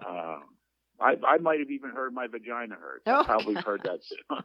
um, 0.06 0.42
I 1.00 1.14
I 1.26 1.38
might 1.38 1.58
have 1.60 1.70
even 1.70 1.90
heard 1.90 2.12
my 2.14 2.26
vagina 2.26 2.74
hurt. 2.76 3.02
Oh, 3.06 3.20
I 3.20 3.24
probably 3.24 3.54
heard 3.54 3.82
that 3.84 4.00
too. 4.02 4.38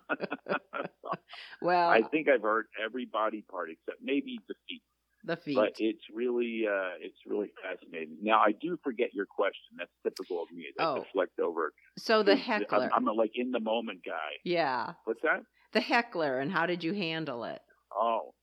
well, 1.61 1.89
I 1.89 2.01
think 2.01 2.27
I've 2.29 2.41
heard 2.41 2.65
every 2.83 3.05
body 3.05 3.43
part 3.49 3.69
except 3.69 3.99
maybe 4.03 4.39
the 4.47 4.55
feet. 4.67 4.81
The 5.27 5.35
feet. 5.37 5.55
But 5.55 5.73
it's 5.77 6.01
really 6.13 6.65
uh, 6.67 6.91
it's 6.99 7.17
really 7.27 7.51
fascinating. 7.61 8.17
Now 8.21 8.39
I 8.39 8.53
do 8.59 8.77
forget 8.83 9.13
your 9.13 9.25
question. 9.27 9.77
That's 9.77 9.91
typical 10.03 10.41
of 10.41 10.51
me. 10.51 10.65
I 10.79 10.83
Oh. 10.83 11.03
deflect 11.03 11.39
over. 11.39 11.73
so 11.97 12.23
the 12.23 12.31
I'm- 12.31 12.39
heckler, 12.39 12.89
I'm, 12.95 13.07
a 13.07 13.11
like 13.11 13.31
in 13.35 13.51
the 13.51 13.59
moment 13.59 13.99
guy. 14.05 14.31
yeah, 14.43 14.93
What's 15.05 15.21
that? 15.23 15.41
the 15.73 15.81
heckler, 15.81 16.39
and 16.39 16.51
how 16.51 16.65
did 16.65 16.83
you 16.83 16.93
handle 16.93 17.43
it? 17.43 17.61
Oh, 17.95 18.33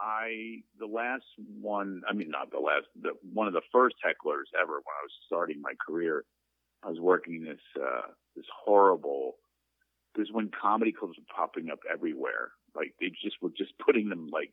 I 0.00 0.58
the 0.78 0.86
last 0.86 1.24
one. 1.60 2.02
I 2.08 2.12
mean, 2.12 2.28
not 2.30 2.50
the 2.50 2.58
last. 2.58 2.86
The 3.00 3.12
one 3.32 3.46
of 3.46 3.54
the 3.54 3.62
first 3.72 3.96
hecklers 4.04 4.48
ever 4.60 4.72
when 4.74 4.94
I 5.00 5.02
was 5.04 5.12
starting 5.26 5.60
my 5.62 5.72
career. 5.86 6.24
I 6.84 6.88
was 6.90 7.00
working 7.00 7.42
this 7.44 7.60
uh, 7.80 8.08
this 8.34 8.44
horrible. 8.64 9.36
Because 10.14 10.30
when 10.32 10.50
comedy 10.50 10.92
clubs 10.92 11.16
were 11.18 11.34
popping 11.34 11.68
up 11.70 11.80
everywhere, 11.92 12.52
like 12.74 12.94
they 13.00 13.08
just 13.22 13.36
were 13.42 13.50
just 13.56 13.72
putting 13.84 14.08
them 14.08 14.28
like 14.32 14.50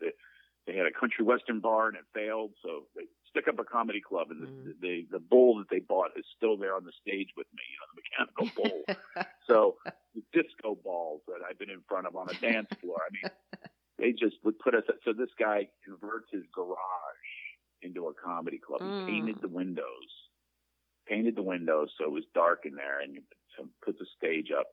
they, 0.00 0.10
they 0.66 0.76
had 0.76 0.86
a 0.86 0.92
country 0.92 1.24
western 1.24 1.60
bar 1.60 1.88
and 1.88 1.96
it 1.96 2.04
failed, 2.14 2.52
so 2.62 2.86
they 2.96 3.04
stick 3.28 3.48
up 3.48 3.58
a 3.58 3.64
comedy 3.64 4.00
club 4.00 4.28
and 4.30 4.42
the, 4.42 4.74
the 4.80 5.06
the 5.10 5.18
bull 5.18 5.58
that 5.58 5.68
they 5.70 5.80
bought 5.80 6.10
is 6.16 6.24
still 6.36 6.56
there 6.56 6.74
on 6.76 6.84
the 6.84 6.92
stage 7.00 7.28
with 7.36 7.46
me, 7.52 7.62
you 7.68 7.78
know, 7.80 7.88
the 7.92 8.00
mechanical 8.02 8.46
bull. 8.56 8.82
So 9.46 9.76
the 10.14 10.22
disco 10.32 10.74
balls 10.74 11.20
that 11.28 11.44
I've 11.46 11.58
been 11.58 11.68
in 11.68 11.82
front 11.86 12.06
of 12.06 12.16
on 12.16 12.28
a 12.30 12.34
dance 12.40 12.68
floor. 12.80 12.96
I 12.96 13.12
mean, 13.12 13.30
they 13.98 14.12
just 14.12 14.36
would 14.42 14.58
put 14.58 14.74
us. 14.74 14.84
So 15.04 15.12
this 15.12 15.28
guy 15.38 15.68
converts 15.84 16.28
his 16.32 16.44
garage 16.54 17.28
into 17.82 18.06
a 18.06 18.14
comedy 18.14 18.58
club. 18.58 18.80
He 18.82 18.88
Mm. 18.88 19.06
painted 19.06 19.42
the 19.42 19.48
windows, 19.48 20.08
painted 21.06 21.36
the 21.36 21.42
windows 21.42 21.92
so 21.98 22.04
it 22.04 22.10
was 22.10 22.24
dark 22.32 22.64
in 22.64 22.74
there, 22.74 23.00
and 23.00 23.18
so 23.56 23.68
put 23.84 23.98
the 23.98 24.06
stage 24.16 24.50
up. 24.50 24.68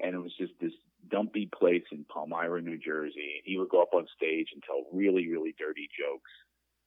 And 0.00 0.14
it 0.14 0.18
was 0.18 0.32
just 0.38 0.52
this 0.60 0.72
dumpy 1.10 1.48
place 1.52 1.84
in 1.92 2.04
Palmyra, 2.12 2.60
New 2.62 2.78
Jersey. 2.78 3.42
He 3.44 3.58
would 3.58 3.68
go 3.68 3.82
up 3.82 3.94
on 3.94 4.06
stage 4.16 4.48
and 4.52 4.62
tell 4.62 4.86
really, 4.92 5.28
really 5.28 5.54
dirty 5.58 5.88
jokes 5.92 6.30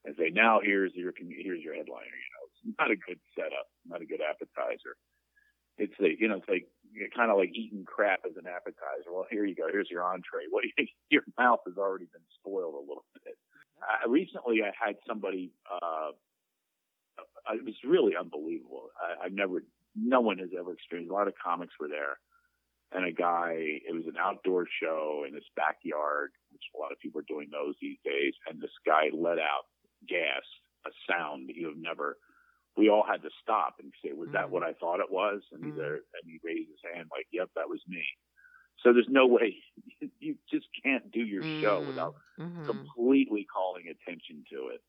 and 0.05 0.15
say, 0.17 0.29
"Now 0.29 0.59
here's 0.61 0.93
your 0.95 1.13
here's 1.17 1.63
your 1.63 1.75
headliner." 1.75 2.05
You 2.05 2.31
know, 2.33 2.43
it's 2.47 2.77
not 2.79 2.91
a 2.91 2.95
good 2.95 3.19
setup, 3.35 3.67
not 3.85 4.01
a 4.01 4.05
good 4.05 4.21
appetizer 4.21 4.95
it's 5.81 5.93
like 5.99 6.19
you 6.19 6.27
know 6.27 6.37
it's 6.37 6.49
like 6.49 6.67
kind 7.15 7.31
of 7.31 7.37
like 7.37 7.51
eating 7.53 7.83
crap 7.85 8.21
as 8.25 8.37
an 8.37 8.45
appetizer. 8.47 9.09
Well, 9.11 9.25
here 9.29 9.45
you 9.45 9.55
go. 9.55 9.67
Here's 9.71 9.89
your 9.89 10.03
entree. 10.03 10.45
What 10.49 10.63
do 10.63 10.69
you, 10.77 10.87
your 11.09 11.23
mouth 11.37 11.59
has 11.65 11.77
already 11.77 12.05
been 12.05 12.25
spoiled 12.39 12.75
a 12.75 12.79
little 12.85 13.05
bit. 13.23 13.35
Uh, 13.81 14.09
recently, 14.09 14.61
I 14.61 14.71
had 14.77 14.95
somebody. 15.07 15.51
Uh, 15.65 16.11
it 17.53 17.65
was 17.65 17.75
really 17.83 18.13
unbelievable. 18.15 18.89
I, 19.01 19.25
I've 19.25 19.33
never, 19.33 19.63
no 19.95 20.21
one 20.21 20.37
has 20.37 20.49
ever 20.57 20.73
experienced. 20.73 21.11
A 21.11 21.13
lot 21.13 21.27
of 21.27 21.33
comics 21.43 21.73
were 21.79 21.87
there, 21.87 22.21
and 22.91 23.05
a 23.05 23.11
guy. 23.11 23.53
It 23.57 23.93
was 23.95 24.05
an 24.07 24.17
outdoor 24.19 24.67
show 24.81 25.25
in 25.27 25.33
this 25.33 25.47
backyard, 25.55 26.31
which 26.51 26.63
a 26.75 26.79
lot 26.79 26.91
of 26.91 26.99
people 26.99 27.19
are 27.21 27.25
doing 27.27 27.49
those 27.51 27.75
these 27.81 27.97
days. 28.03 28.33
And 28.47 28.61
this 28.61 28.71
guy 28.85 29.09
let 29.13 29.39
out 29.39 29.65
gas, 30.07 30.43
a 30.85 30.91
sound 31.09 31.49
that 31.49 31.55
you 31.55 31.67
have 31.67 31.77
never 31.77 32.17
we 32.77 32.89
all 32.89 33.03
had 33.05 33.21
to 33.23 33.29
stop 33.41 33.75
and 33.79 33.93
say, 34.03 34.13
"Was 34.13 34.31
that 34.33 34.49
Mhm. 34.49 34.51
what 34.51 34.63
I 34.63 34.73
thought 34.73 34.99
it 35.01 35.11
was?" 35.11 35.43
And 35.51 35.73
Mhm. 35.73 35.75
there, 35.75 35.95
and 35.95 36.23
he 36.25 36.39
raised 36.43 36.69
his 36.71 36.81
hand 36.93 37.09
like, 37.11 37.27
"Yep, 37.31 37.51
that 37.55 37.69
was 37.69 37.83
me." 37.87 38.03
So 38.79 38.93
there's 38.93 39.09
no 39.09 39.27
way 39.27 39.63
you 40.19 40.37
just 40.51 40.67
can't 40.83 41.11
do 41.11 41.21
your 41.21 41.45
show 41.61 41.81
Mm. 41.81 41.83
without 41.83 42.15
Mhm. 42.37 42.95
completely 43.05 43.45
calling 43.45 43.87
attention 43.87 44.43
to 44.51 44.69
it. 44.69 44.81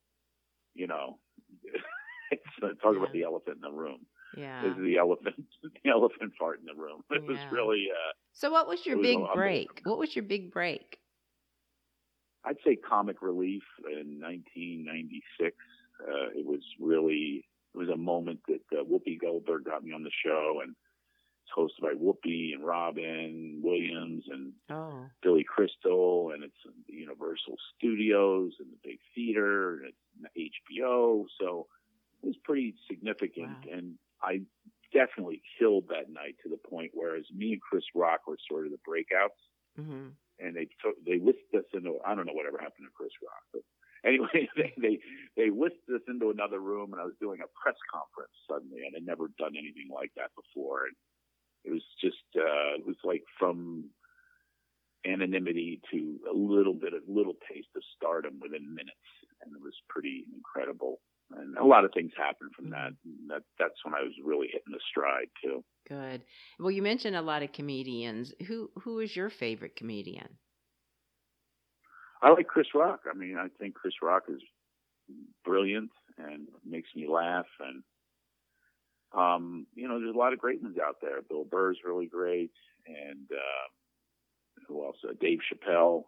You 0.74 0.86
know, 0.86 1.20
it's, 2.30 2.42
uh, 2.62 2.74
talk 2.82 2.96
about 2.96 3.12
the 3.12 3.22
elephant 3.24 3.56
in 3.56 3.62
the 3.62 3.72
room. 3.72 4.06
Yeah. 4.36 4.62
This 4.62 4.76
is 4.76 4.82
the 4.84 4.96
elephant, 4.98 5.36
the 5.84 5.90
elephant 5.90 6.32
part 6.38 6.60
in 6.60 6.66
the 6.66 6.74
room. 6.80 7.02
It 7.10 7.22
was 7.24 7.38
really, 7.50 7.88
uh, 7.90 8.12
So, 8.32 8.50
what 8.50 8.66
was 8.68 8.84
your 8.86 8.96
was 8.96 9.06
big 9.06 9.18
break? 9.34 9.80
What 9.84 9.98
was 9.98 10.14
your 10.16 10.24
big 10.24 10.52
break? 10.52 10.98
I'd 12.44 12.56
say 12.66 12.76
comic 12.76 13.22
relief 13.22 13.62
in 13.86 14.20
1996. 14.20 15.56
Uh, 16.00 16.30
it 16.38 16.44
was 16.44 16.60
really, 16.80 17.44
it 17.74 17.78
was 17.78 17.88
a 17.88 17.96
moment 17.96 18.40
that 18.48 18.62
uh, 18.76 18.82
Whoopi 18.82 19.20
Goldberg 19.20 19.64
got 19.64 19.84
me 19.84 19.92
on 19.92 20.02
the 20.02 20.10
show 20.24 20.60
and 20.62 20.74
it's 21.44 21.52
hosted 21.56 21.82
by 21.82 21.92
Whoopi 21.94 22.52
and 22.54 22.64
Robin 22.64 23.60
Williams 23.62 24.24
and 24.28 24.52
Oh. 24.70 25.06
Billy 25.22 25.44
Crystal 25.44 26.32
and 26.34 26.42
it's 26.42 26.56
Universal 26.88 27.54
Studios 27.76 28.52
and 28.58 28.68
the 28.72 28.78
Big 28.82 28.98
Theater 29.14 29.82
and 29.84 29.92
it's 30.34 30.52
HBO. 30.72 31.26
So 31.40 31.68
it 32.22 32.26
was 32.26 32.36
pretty 32.42 32.74
significant 32.90 33.66
Wow. 33.66 33.72
and 33.76 33.94
I 34.22 34.42
definitely 34.92 35.42
killed 35.58 35.88
that 35.88 36.10
night 36.10 36.36
to 36.42 36.48
the 36.50 36.60
point 36.68 36.92
where 36.94 37.16
as 37.16 37.24
me 37.34 37.52
and 37.52 37.62
Chris 37.62 37.84
Rock 37.94 38.20
were 38.26 38.38
sort 38.48 38.66
of 38.66 38.72
the 38.72 38.78
breakouts 38.88 39.40
hmm 39.76 40.08
and 40.38 40.56
they 40.56 40.66
took 40.82 40.96
they 41.06 41.18
whisked 41.18 41.54
us 41.54 41.64
into 41.74 41.98
I 42.04 42.14
don't 42.14 42.26
know 42.26 42.34
whatever 42.34 42.58
happened 42.58 42.86
to 42.88 42.96
Chris 42.96 43.12
Rock, 43.22 43.44
but 43.52 43.62
anyway 44.04 44.48
they 44.56 44.74
they 44.80 44.98
they 45.36 45.50
listed 45.50 45.94
us 45.94 46.06
into 46.08 46.30
another 46.30 46.60
room 46.60 46.92
and 46.92 47.00
I 47.00 47.04
was 47.04 47.18
doing 47.20 47.40
a 47.40 47.50
press 47.62 47.78
conference 47.92 48.34
suddenly 48.48 48.86
and 48.86 48.96
I'd 48.96 49.06
never 49.06 49.28
done 49.38 49.54
anything 49.56 49.88
like 49.92 50.12
that 50.16 50.30
before 50.34 50.86
and 50.86 50.96
it 51.64 51.72
was 51.72 51.84
just 52.02 52.24
uh 52.36 52.80
it 52.80 52.86
was 52.86 52.96
like 53.04 53.24
from 53.38 53.90
anonymity 55.06 55.80
to 55.92 56.18
a 56.30 56.34
little 56.36 56.74
bit 56.74 56.94
of 56.94 57.02
little 57.08 57.34
taste 57.50 57.68
of 57.76 57.82
stardom 57.96 58.38
within 58.40 58.74
minutes 58.74 59.08
and 59.42 59.54
it 59.54 59.62
was 59.62 59.74
pretty 59.88 60.24
incredible 60.34 61.00
and 61.54 61.64
a 61.64 61.68
lot 61.68 61.84
of 61.84 61.92
things 61.92 62.12
happened 62.16 62.50
from 62.54 62.66
mm-hmm. 62.66 62.72
that. 62.72 62.92
That 63.28 63.42
that's 63.58 63.84
when 63.84 63.94
I 63.94 64.02
was 64.02 64.12
really 64.24 64.46
hitting 64.46 64.72
the 64.72 64.80
stride 64.90 65.28
too. 65.42 65.64
Good. 65.88 66.22
Well, 66.58 66.70
you 66.70 66.82
mentioned 66.82 67.16
a 67.16 67.22
lot 67.22 67.42
of 67.42 67.52
comedians. 67.52 68.32
Who 68.46 68.70
who 68.82 69.00
is 69.00 69.14
your 69.14 69.30
favorite 69.30 69.76
comedian? 69.76 70.28
I 72.22 72.30
like 72.30 72.46
Chris 72.46 72.68
Rock. 72.74 73.00
I 73.10 73.16
mean, 73.16 73.36
I 73.36 73.48
think 73.58 73.74
Chris 73.74 73.94
Rock 74.00 74.24
is 74.28 74.40
brilliant 75.44 75.90
and 76.18 76.46
makes 76.64 76.88
me 76.94 77.08
laugh. 77.08 77.46
And 77.60 77.82
um, 79.14 79.66
you 79.74 79.88
know, 79.88 79.98
there's 79.98 80.14
a 80.14 80.18
lot 80.18 80.32
of 80.32 80.38
great 80.38 80.62
ones 80.62 80.76
out 80.84 80.96
there. 81.02 81.20
Bill 81.28 81.44
Burr's 81.44 81.78
really 81.84 82.06
great, 82.06 82.52
and 82.86 83.28
uh, 83.30 84.64
who 84.68 84.84
else? 84.84 84.96
Uh, 85.06 85.12
Dave 85.20 85.40
Chappelle. 85.40 86.04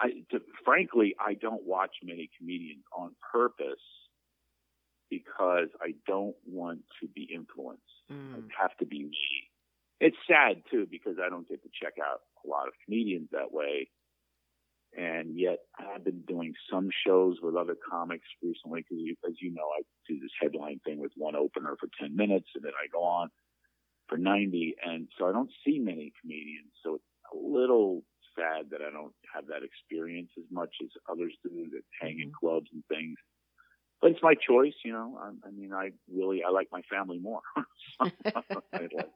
I, 0.00 0.08
to, 0.30 0.40
frankly, 0.64 1.14
I 1.18 1.34
don't 1.34 1.64
watch 1.64 1.96
many 2.02 2.30
comedians 2.38 2.84
on 2.96 3.14
purpose 3.32 3.82
because 5.10 5.68
I 5.80 5.94
don't 6.06 6.36
want 6.46 6.80
to 7.00 7.08
be 7.08 7.28
influenced. 7.34 7.82
Mm. 8.10 8.34
I 8.34 8.62
have 8.62 8.76
to 8.78 8.86
be 8.86 9.04
me. 9.04 9.50
It's 10.00 10.16
sad 10.28 10.62
too 10.70 10.86
because 10.90 11.16
I 11.24 11.28
don't 11.28 11.48
get 11.48 11.62
to 11.62 11.68
check 11.82 11.94
out 11.98 12.20
a 12.44 12.48
lot 12.48 12.68
of 12.68 12.74
comedians 12.84 13.28
that 13.32 13.52
way. 13.52 13.88
And 14.96 15.38
yet 15.38 15.58
I've 15.78 16.04
been 16.04 16.22
doing 16.26 16.54
some 16.70 16.88
shows 17.06 17.36
with 17.42 17.56
other 17.56 17.76
comics 17.90 18.26
recently 18.42 18.84
because 18.88 19.16
as 19.28 19.34
you 19.40 19.52
know, 19.52 19.68
I 19.76 19.82
do 20.08 20.18
this 20.20 20.30
headline 20.40 20.80
thing 20.84 20.98
with 20.98 21.12
one 21.16 21.36
opener 21.36 21.76
for 21.78 21.88
10 22.00 22.16
minutes 22.16 22.48
and 22.54 22.64
then 22.64 22.72
I 22.72 22.86
go 22.92 23.02
on 23.02 23.28
for 24.08 24.16
90. 24.16 24.76
And 24.84 25.08
so 25.18 25.28
I 25.28 25.32
don't 25.32 25.50
see 25.66 25.78
many 25.78 26.12
comedians. 26.20 26.72
So 26.82 26.94
it's 26.96 27.04
a 27.32 27.36
little 27.36 28.02
sad 28.36 28.70
that 28.70 28.80
I 28.80 28.90
don't 28.90 29.14
have 29.34 29.46
that 29.46 29.62
experience 29.62 30.30
as 30.38 30.44
much 30.50 30.70
as 30.82 30.88
others 31.10 31.34
do 31.42 31.66
that 31.72 31.82
hang 32.00 32.20
in 32.20 32.28
mm-hmm. 32.28 32.46
clubs 32.46 32.70
and 32.72 32.82
things. 32.88 33.18
But 34.00 34.12
it's 34.12 34.17
my 34.28 34.34
choice, 34.34 34.74
you 34.84 34.92
know. 34.92 35.18
I, 35.22 35.48
I 35.48 35.50
mean, 35.50 35.72
I 35.72 35.90
really 36.12 36.42
I 36.44 36.50
like 36.50 36.68
my 36.70 36.82
family 36.90 37.18
more. 37.18 37.40
I, 38.00 38.10
like, 38.34 39.12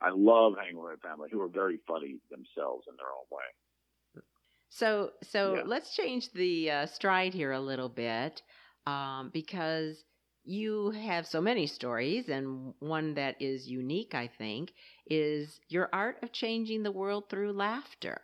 I 0.00 0.10
love 0.14 0.54
hanging 0.60 0.76
with 0.76 0.98
my 1.02 1.08
family, 1.08 1.28
who 1.30 1.40
are 1.40 1.48
very 1.48 1.78
funny 1.86 2.16
themselves 2.30 2.86
in 2.88 2.94
their 2.96 3.12
own 3.18 3.26
way. 3.30 4.22
So, 4.68 5.12
so 5.22 5.56
yeah. 5.56 5.62
let's 5.64 5.94
change 5.94 6.32
the 6.32 6.70
uh, 6.70 6.86
stride 6.86 7.32
here 7.32 7.52
a 7.52 7.60
little 7.60 7.88
bit, 7.88 8.42
um, 8.86 9.30
because 9.32 10.04
you 10.44 10.90
have 10.90 11.26
so 11.26 11.40
many 11.40 11.66
stories, 11.66 12.28
and 12.28 12.74
one 12.80 13.14
that 13.14 13.36
is 13.40 13.68
unique, 13.68 14.14
I 14.14 14.28
think, 14.38 14.72
is 15.06 15.60
your 15.68 15.88
art 15.92 16.16
of 16.22 16.32
changing 16.32 16.82
the 16.82 16.92
world 16.92 17.30
through 17.30 17.52
laughter. 17.52 18.20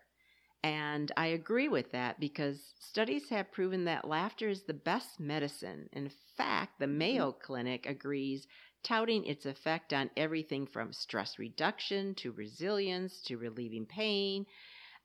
And 0.64 1.10
I 1.16 1.26
agree 1.26 1.68
with 1.68 1.90
that 1.90 2.20
because 2.20 2.74
studies 2.78 3.28
have 3.30 3.50
proven 3.50 3.84
that 3.84 4.06
laughter 4.06 4.48
is 4.48 4.62
the 4.62 4.74
best 4.74 5.18
medicine. 5.18 5.88
In 5.92 6.10
fact, 6.36 6.78
the 6.78 6.86
mm-hmm. 6.86 6.98
Mayo 6.98 7.32
Clinic 7.32 7.86
agrees, 7.86 8.46
touting 8.84 9.24
its 9.24 9.44
effect 9.44 9.92
on 9.92 10.10
everything 10.16 10.66
from 10.66 10.92
stress 10.92 11.38
reduction 11.38 12.14
to 12.16 12.32
resilience 12.32 13.22
to 13.22 13.38
relieving 13.38 13.86
pain. 13.86 14.46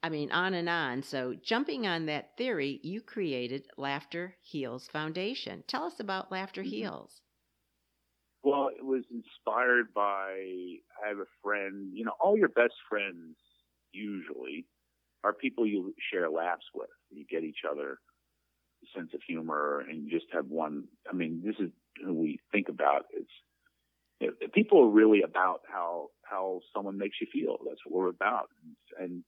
I 0.04 0.10
mean, 0.10 0.32
on 0.32 0.54
and 0.54 0.70
on. 0.70 1.02
So, 1.02 1.34
jumping 1.34 1.88
on 1.88 2.06
that 2.06 2.38
theory, 2.38 2.80
you 2.84 3.02
created 3.02 3.66
Laughter 3.78 4.36
Heals 4.44 4.88
Foundation. 4.88 5.64
Tell 5.68 5.86
us 5.86 6.00
about 6.00 6.32
Laughter 6.32 6.62
mm-hmm. 6.62 6.70
Heals. 6.70 7.22
Well, 8.44 8.70
it 8.70 8.86
was 8.86 9.04
inspired 9.10 9.92
by 9.96 10.36
I 11.04 11.08
have 11.08 11.18
a 11.18 11.26
friend, 11.44 11.92
you 11.96 12.06
know, 12.06 12.14
all 12.20 12.38
your 12.38 12.50
best 12.50 12.76
friends 12.88 13.36
usually 13.92 14.68
are 15.28 15.34
people 15.34 15.68
you 15.68 15.94
share 16.12 16.30
laughs 16.30 16.66
with. 16.74 16.90
You 17.12 17.26
get 17.30 17.44
each 17.44 17.64
other 17.70 18.00
sense 18.96 19.12
of 19.14 19.22
humor 19.28 19.84
and 19.88 20.04
you 20.04 20.10
just 20.10 20.32
have 20.32 20.48
one. 20.48 20.86
I 21.10 21.14
mean, 21.14 21.42
this 21.44 21.56
is 21.60 21.72
who 22.04 22.14
we 22.14 22.40
think 22.52 22.70
about. 22.70 23.06
It's 23.12 23.32
it, 24.20 24.54
people 24.54 24.82
are 24.82 24.90
really 24.90 25.22
about 25.22 25.62
how 25.68 26.08
how 26.24 26.62
someone 26.74 26.98
makes 26.98 27.18
you 27.20 27.28
feel. 27.32 27.58
That's 27.68 27.82
what 27.86 28.00
we're 28.00 28.10
about. 28.10 28.50
And, 28.64 29.04
and 29.04 29.24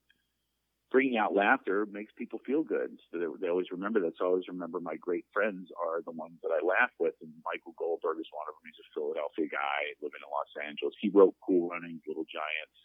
bringing 0.90 1.18
out 1.18 1.36
laughter 1.36 1.86
makes 1.92 2.14
people 2.18 2.40
feel 2.46 2.64
good. 2.64 2.98
So 3.12 3.20
they, 3.20 3.28
they 3.42 3.50
always 3.50 3.72
remember 3.72 4.00
that. 4.02 4.18
So 4.18 4.26
I 4.26 4.30
always 4.30 4.48
remember 4.48 4.80
my 4.80 4.96
great 4.96 5.26
friends 5.34 5.68
are 5.76 6.02
the 6.02 6.16
ones 6.16 6.40
that 6.42 6.56
I 6.56 6.66
laugh 6.66 6.96
with. 6.98 7.14
And 7.22 7.32
Michael 7.44 7.76
Goldberg 7.78 8.18
is 8.18 8.32
one 8.34 8.48
of 8.48 8.56
them. 8.56 8.66
He's 8.66 8.82
a 8.82 8.94
Philadelphia 8.96 9.52
guy 9.52 9.80
living 10.02 10.24
in 10.24 10.32
Los 10.32 10.54
Angeles. 10.58 10.96
He 10.98 11.14
wrote 11.14 11.36
Cool 11.46 11.70
Runnings, 11.70 12.02
Little 12.08 12.26
Giants 12.26 12.80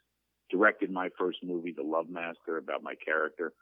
directed 0.51 0.91
my 0.91 1.09
first 1.19 1.39
movie, 1.43 1.75
The 1.77 1.83
Love 1.83 2.09
Master, 2.09 2.57
about 2.57 2.83
my 2.83 2.95
character. 3.05 3.53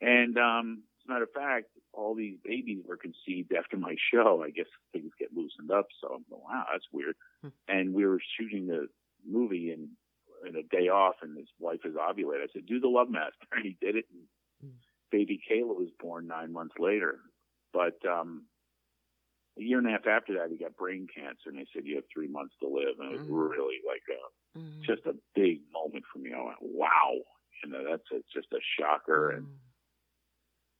And 0.00 0.36
um, 0.36 0.82
as 0.98 1.08
a 1.08 1.12
matter 1.12 1.24
of 1.24 1.32
fact, 1.34 1.66
all 1.92 2.14
these 2.14 2.36
babies 2.44 2.82
were 2.86 2.96
conceived 2.96 3.52
after 3.52 3.76
my 3.76 3.94
show. 4.12 4.42
I 4.44 4.50
guess 4.50 4.66
things 4.92 5.12
get 5.18 5.28
loosened 5.34 5.70
up, 5.70 5.86
so 6.00 6.08
I'm 6.08 6.24
going, 6.28 6.42
wow, 6.42 6.64
that's 6.72 6.86
weird. 6.92 7.14
Hmm. 7.42 7.48
And 7.68 7.94
we 7.94 8.06
were 8.06 8.20
shooting 8.38 8.66
the 8.66 8.88
movie 9.26 9.72
in 9.72 9.90
in 10.44 10.56
a 10.56 10.62
day 10.64 10.88
off, 10.88 11.14
and 11.22 11.38
his 11.38 11.46
wife 11.60 11.80
is 11.84 11.94
ovulated. 11.94 12.42
I 12.42 12.52
said, 12.52 12.66
do 12.66 12.80
the 12.80 12.88
Love 12.88 13.08
Master, 13.08 13.46
and 13.52 13.62
he 13.64 13.76
did 13.80 13.96
it. 13.96 14.06
And 14.12 14.70
hmm. 14.70 14.76
baby 15.10 15.40
Kayla 15.48 15.76
was 15.76 15.90
born 16.00 16.26
nine 16.26 16.52
months 16.52 16.74
later. 16.78 17.18
But 17.72 17.98
um, 18.08 18.46
a 19.58 19.62
year 19.62 19.78
and 19.78 19.86
a 19.86 19.90
half 19.90 20.06
after 20.06 20.34
that, 20.34 20.50
he 20.50 20.56
got 20.56 20.76
brain 20.76 21.06
cancer, 21.14 21.48
and 21.48 21.58
they 21.58 21.66
said 21.72 21.84
you 21.84 21.96
have 21.96 22.04
three 22.12 22.28
months 22.28 22.54
to 22.60 22.68
live, 22.68 22.96
and 22.98 23.12
it 23.12 23.18
was 23.20 23.28
mm. 23.28 23.50
really 23.50 23.80
like 23.86 24.02
a 24.08 24.58
mm. 24.58 24.82
just 24.82 25.06
a 25.06 25.14
big 25.34 25.60
moment 25.72 26.04
for 26.12 26.18
me. 26.18 26.32
I 26.32 26.42
went, 26.42 26.58
wow, 26.62 27.12
you 27.62 27.70
know, 27.70 27.84
that's 27.88 28.08
a, 28.12 28.22
just 28.32 28.52
a 28.52 28.60
shocker 28.78 29.32
mm. 29.32 29.38
and 29.38 29.46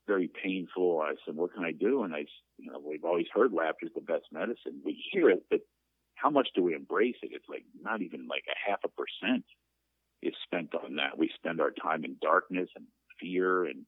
very 0.06 0.30
painful. 0.42 1.00
I 1.00 1.14
said, 1.24 1.37
what 1.37 1.54
can 1.54 1.64
I 1.64 1.72
do? 1.72 2.02
And 2.02 2.14
I, 2.14 2.24
you 2.58 2.70
know, 2.70 2.80
we've 2.85 3.04
always 3.04 3.26
heard 3.32 3.52
laughter 3.52 3.87
is 3.87 3.92
the 3.94 4.00
best 4.00 4.24
medicine. 4.32 4.80
We 4.85 5.02
hear 5.12 5.30
it, 5.30 5.44
but 5.50 5.61
how 6.14 6.30
much 6.30 6.48
do 6.54 6.62
we 6.62 6.74
embrace 6.74 7.16
it? 7.22 7.30
It's 7.32 7.48
like 7.48 7.64
not 7.80 8.02
even 8.02 8.26
like 8.28 8.44
a 8.48 8.70
half 8.70 8.80
a 8.85 8.88
percent 8.88 9.44
is 10.22 10.35
spent 10.44 10.74
on 10.74 10.96
that. 10.96 11.18
We 11.18 11.30
spend 11.35 11.61
our 11.61 11.72
time 11.72 12.04
in 12.04 12.16
darkness 12.22 12.68
and 12.76 12.87
fear 13.20 13.64
and 13.64 13.85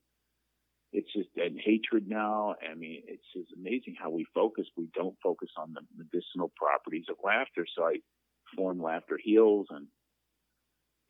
it's 0.95 1.13
just 1.13 1.29
and 1.37 1.59
hatred 1.59 2.09
now. 2.09 2.55
I 2.63 2.75
mean, 2.75 3.03
it's 3.09 3.27
just 3.35 3.51
amazing 3.59 3.97
how 4.01 4.11
we 4.11 4.25
focus. 4.33 4.67
We 4.77 4.89
don't 4.95 5.17
focus 5.23 5.51
on 5.59 5.75
the 5.75 5.83
medicinal 5.99 6.53
properties 6.57 7.07
of 7.11 7.17
laughter. 7.23 7.67
So 7.77 7.85
I 7.85 7.97
formed 8.57 8.81
Laughter 8.81 9.19
Heals, 9.23 9.67
and 9.71 9.89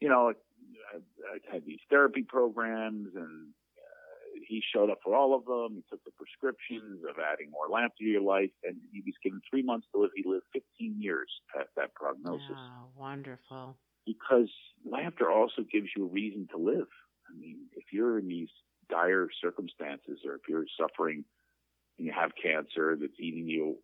you 0.00 0.08
know, 0.08 0.32
I, 0.32 0.96
I 0.96 1.52
had 1.52 1.66
these 1.66 1.80
therapy 1.90 2.22
programs, 2.26 3.08
and 3.14 3.48
uh, 3.76 4.40
he 4.48 4.62
showed 4.74 4.88
up 4.88 5.00
for 5.04 5.14
all 5.14 5.36
of 5.36 5.44
them. 5.44 5.76
He 5.76 5.84
took 5.90 6.02
the 6.04 6.16
prescriptions 6.16 7.04
of 7.04 7.16
adding 7.20 7.50
more 7.50 7.68
laughter 7.68 8.00
to 8.00 8.04
your 8.04 8.22
life, 8.22 8.52
and 8.64 8.76
he 8.90 9.02
was 9.04 9.14
given 9.22 9.42
three 9.50 9.62
months 9.62 9.86
to 9.92 10.00
live. 10.00 10.10
He 10.16 10.24
lived 10.26 10.46
15 10.54 10.96
years 10.98 11.28
past 11.54 11.68
that 11.76 11.94
prognosis. 11.94 12.56
Oh, 12.56 12.88
wonderful. 12.96 13.76
Because 14.06 14.48
laughter 14.90 15.30
also 15.30 15.60
gives 15.70 15.88
you 15.94 16.06
a 16.06 16.08
reason 16.08 16.48
to 16.52 16.58
live. 16.58 16.88
I 17.28 17.38
mean, 17.38 17.66
if 17.72 17.84
you're 17.92 18.18
in 18.18 18.28
these 18.28 18.48
dire 18.88 19.28
circumstances 19.42 20.20
or 20.26 20.34
if 20.34 20.42
you're 20.48 20.66
suffering 20.78 21.24
and 21.98 22.06
you 22.06 22.12
have 22.12 22.32
cancer 22.40 22.96
that's 23.00 23.18
eating 23.20 23.48
you 23.48 23.76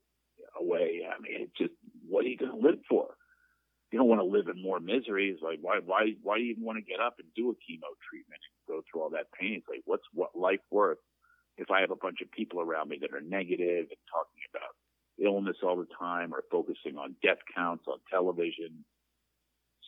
away, 0.58 1.02
I 1.06 1.20
mean, 1.20 1.42
it's 1.42 1.58
just, 1.58 1.74
what 2.08 2.24
are 2.24 2.28
you 2.28 2.36
going 2.36 2.52
to 2.52 2.66
live 2.66 2.80
for? 2.88 3.14
You 3.92 3.98
don't 3.98 4.08
want 4.08 4.20
to 4.20 4.24
live 4.24 4.46
in 4.48 4.62
more 4.62 4.78
misery. 4.78 5.30
It's 5.30 5.42
like, 5.42 5.58
why, 5.60 5.80
why, 5.84 6.14
why 6.22 6.38
do 6.38 6.44
you 6.44 6.52
even 6.52 6.64
want 6.64 6.78
to 6.78 6.84
get 6.84 7.00
up 7.00 7.16
and 7.18 7.26
do 7.34 7.50
a 7.50 7.54
chemo 7.54 7.90
treatment 8.08 8.38
and 8.38 8.76
go 8.76 8.82
through 8.86 9.02
all 9.02 9.10
that 9.10 9.32
pain? 9.38 9.58
It's 9.58 9.68
like, 9.68 9.82
what's 9.84 10.06
what 10.12 10.38
life 10.38 10.62
worth 10.70 10.98
if 11.58 11.70
I 11.70 11.80
have 11.80 11.90
a 11.90 11.96
bunch 11.96 12.18
of 12.22 12.30
people 12.30 12.60
around 12.60 12.88
me 12.88 12.98
that 13.00 13.12
are 13.12 13.20
negative 13.20 13.90
and 13.90 14.02
talking 14.06 14.42
about 14.54 14.78
illness 15.18 15.56
all 15.62 15.76
the 15.76 15.90
time 15.98 16.32
or 16.32 16.44
focusing 16.50 16.96
on 16.96 17.16
death 17.22 17.42
counts 17.54 17.84
on 17.88 17.98
television? 18.10 18.84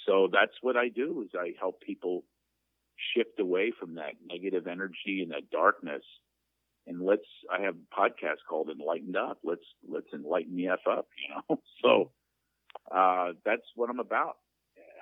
So 0.07 0.29
that's 0.33 0.59
what 0.62 0.77
I 0.77 0.88
do 0.88 1.22
is 1.22 1.31
I 1.38 1.55
help 1.59 1.81
people 1.81 2.25
shift 3.15 3.41
away 3.41 3.73
from 3.79 3.97
that 3.97 4.15
negative 4.27 4.67
energy 4.67 5.21
and 5.23 5.33
that 5.33 5.51
darkness. 5.51 6.03
And 6.87 7.01
let's, 7.01 7.27
I 7.51 7.62
have 7.62 7.75
a 7.77 8.01
podcast 8.01 8.38
called 8.49 8.69
Enlightened 8.69 9.17
Up. 9.17 9.38
Let's, 9.45 9.65
let's 9.88 10.12
enlighten 10.12 10.57
the 10.57 10.69
F 10.69 10.81
up, 10.91 11.07
you 11.17 11.35
know? 11.35 11.61
So, 11.83 12.11
uh, 12.91 13.33
that's 13.45 13.67
what 13.75 13.91
I'm 13.91 14.01
about. 14.01 14.37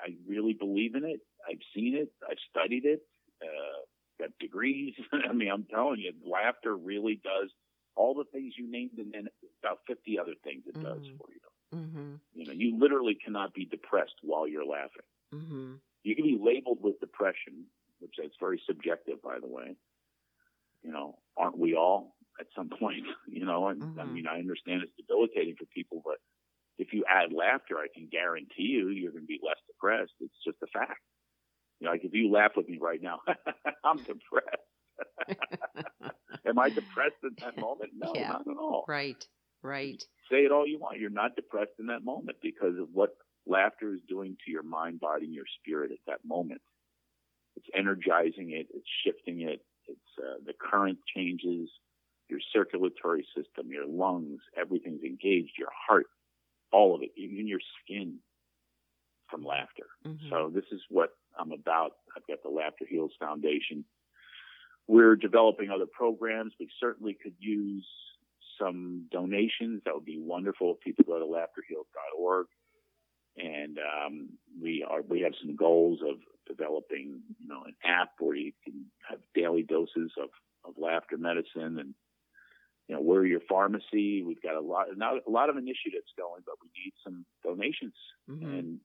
I 0.02 0.14
really 0.26 0.54
believe 0.54 0.94
in 0.94 1.04
it. 1.04 1.20
I've 1.48 1.60
seen 1.74 1.94
it. 1.94 2.10
I've 2.28 2.38
studied 2.50 2.84
it. 2.84 3.02
Uh, 3.42 3.80
got 4.18 4.30
degrees. 4.38 4.94
I 5.12 5.32
mean, 5.32 5.50
I'm 5.50 5.64
telling 5.64 6.00
you, 6.00 6.12
laughter 6.24 6.76
really 6.76 7.20
does 7.22 7.50
all 7.96 8.14
the 8.14 8.24
things 8.32 8.54
you 8.56 8.70
named 8.70 8.98
and 8.98 9.12
then 9.12 9.28
about 9.62 9.80
50 9.86 10.18
other 10.18 10.32
things 10.44 10.62
it 10.66 10.74
mm-hmm. 10.74 10.84
does 10.84 11.06
for 11.18 11.28
you. 11.30 11.78
Mm-hmm. 11.78 12.14
You 12.34 12.46
know, 12.46 12.52
you 12.52 12.78
literally 12.78 13.16
cannot 13.22 13.54
be 13.54 13.64
depressed 13.64 14.14
while 14.22 14.48
you're 14.48 14.64
laughing. 14.64 15.06
Mm-hmm. 15.34 15.74
You 16.02 16.16
can 16.16 16.24
be 16.24 16.38
labeled 16.42 16.78
with 16.80 16.98
depression 17.00 17.66
which 18.00 18.14
is 18.22 18.32
very 18.40 18.60
subjective, 18.66 19.22
by 19.22 19.38
the 19.40 19.48
way. 19.48 19.76
You 20.82 20.92
know, 20.92 21.18
aren't 21.36 21.58
we 21.58 21.74
all 21.74 22.14
at 22.40 22.46
some 22.56 22.68
point? 22.80 23.04
You 23.28 23.44
know, 23.44 23.68
and 23.68 23.82
mm-hmm. 23.82 24.00
I 24.00 24.04
mean, 24.04 24.26
I 24.26 24.38
understand 24.38 24.82
it's 24.82 24.92
debilitating 24.96 25.56
for 25.58 25.66
people, 25.66 26.02
but 26.04 26.16
if 26.78 26.92
you 26.92 27.04
add 27.08 27.32
laughter, 27.32 27.76
I 27.76 27.86
can 27.94 28.08
guarantee 28.10 28.72
you, 28.72 28.88
you're 28.88 29.12
going 29.12 29.24
to 29.24 29.28
be 29.28 29.40
less 29.44 29.58
depressed. 29.68 30.12
It's 30.20 30.34
just 30.44 30.56
a 30.62 30.66
fact. 30.66 31.00
You 31.78 31.86
know, 31.86 31.92
like 31.92 32.04
if 32.04 32.14
you 32.14 32.30
laugh 32.30 32.52
with 32.56 32.68
me 32.68 32.78
right 32.80 33.00
now, 33.02 33.20
I'm 33.84 33.98
depressed. 33.98 34.70
Am 36.46 36.58
I 36.58 36.68
depressed 36.70 37.20
at 37.24 37.36
that 37.40 37.60
moment? 37.60 37.92
No, 37.96 38.12
yeah, 38.14 38.32
not 38.32 38.48
at 38.48 38.56
all. 38.56 38.84
Right. 38.88 39.22
Right. 39.62 40.02
Say 40.30 40.38
it 40.38 40.52
all 40.52 40.66
you 40.66 40.78
want. 40.78 40.98
You're 40.98 41.10
not 41.10 41.36
depressed 41.36 41.72
in 41.78 41.86
that 41.86 42.04
moment 42.04 42.38
because 42.42 42.78
of 42.78 42.88
what 42.92 43.10
laughter 43.46 43.92
is 43.92 44.00
doing 44.08 44.36
to 44.44 44.50
your 44.50 44.62
mind, 44.62 45.00
body, 45.00 45.26
and 45.26 45.34
your 45.34 45.44
spirit 45.60 45.90
at 45.90 45.98
that 46.06 46.20
moment. 46.24 46.60
It's 47.60 47.68
energizing 47.76 48.52
it. 48.52 48.68
It's 48.72 48.88
shifting 49.04 49.42
it. 49.42 49.60
It's 49.86 50.00
uh, 50.18 50.38
the 50.46 50.54
current 50.58 50.98
changes, 51.14 51.68
your 52.28 52.40
circulatory 52.52 53.26
system, 53.36 53.70
your 53.70 53.86
lungs, 53.86 54.40
everything's 54.58 55.02
engaged, 55.02 55.52
your 55.58 55.68
heart, 55.86 56.06
all 56.72 56.94
of 56.94 57.02
it, 57.02 57.10
even 57.16 57.46
your 57.46 57.60
skin 57.82 58.18
from 59.28 59.44
laughter. 59.44 59.86
Mm-hmm. 60.06 60.30
So 60.30 60.50
this 60.54 60.64
is 60.72 60.80
what 60.88 61.10
I'm 61.38 61.52
about. 61.52 61.92
I've 62.16 62.26
got 62.26 62.42
the 62.42 62.48
Laughter 62.48 62.86
Heals 62.88 63.12
Foundation. 63.20 63.84
We're 64.88 65.16
developing 65.16 65.70
other 65.70 65.86
programs. 65.86 66.54
We 66.58 66.70
certainly 66.80 67.16
could 67.22 67.34
use 67.38 67.86
some 68.58 69.06
donations. 69.12 69.82
That 69.84 69.94
would 69.94 70.06
be 70.06 70.18
wonderful 70.18 70.74
if 70.74 70.80
people 70.80 71.04
go 71.06 71.18
to 71.18 71.26
laughterheals.org. 71.26 72.46
And 73.42 73.78
um, 73.78 74.28
we 74.60 74.84
are 74.88 75.02
we 75.02 75.20
have 75.22 75.32
some 75.40 75.56
goals 75.56 76.00
of 76.02 76.16
developing, 76.46 77.20
you 77.38 77.48
know, 77.48 77.62
an 77.64 77.74
app 77.84 78.10
where 78.18 78.36
you 78.36 78.52
can 78.64 78.86
have 79.08 79.18
daily 79.34 79.62
doses 79.62 80.12
of, 80.20 80.30
of 80.64 80.74
laughter 80.76 81.16
medicine 81.16 81.78
and 81.78 81.94
you 82.88 82.96
know, 82.96 83.02
we're 83.02 83.24
your 83.24 83.40
pharmacy. 83.48 84.24
We've 84.24 84.42
got 84.42 84.56
a 84.56 84.60
lot, 84.60 84.86
not 84.96 85.18
a 85.24 85.30
lot 85.30 85.48
of 85.48 85.56
initiatives 85.56 86.10
going, 86.18 86.42
but 86.44 86.56
we 86.60 86.68
need 86.74 86.92
some 87.04 87.24
donations. 87.44 87.94
Mm-hmm. 88.28 88.44
And 88.44 88.80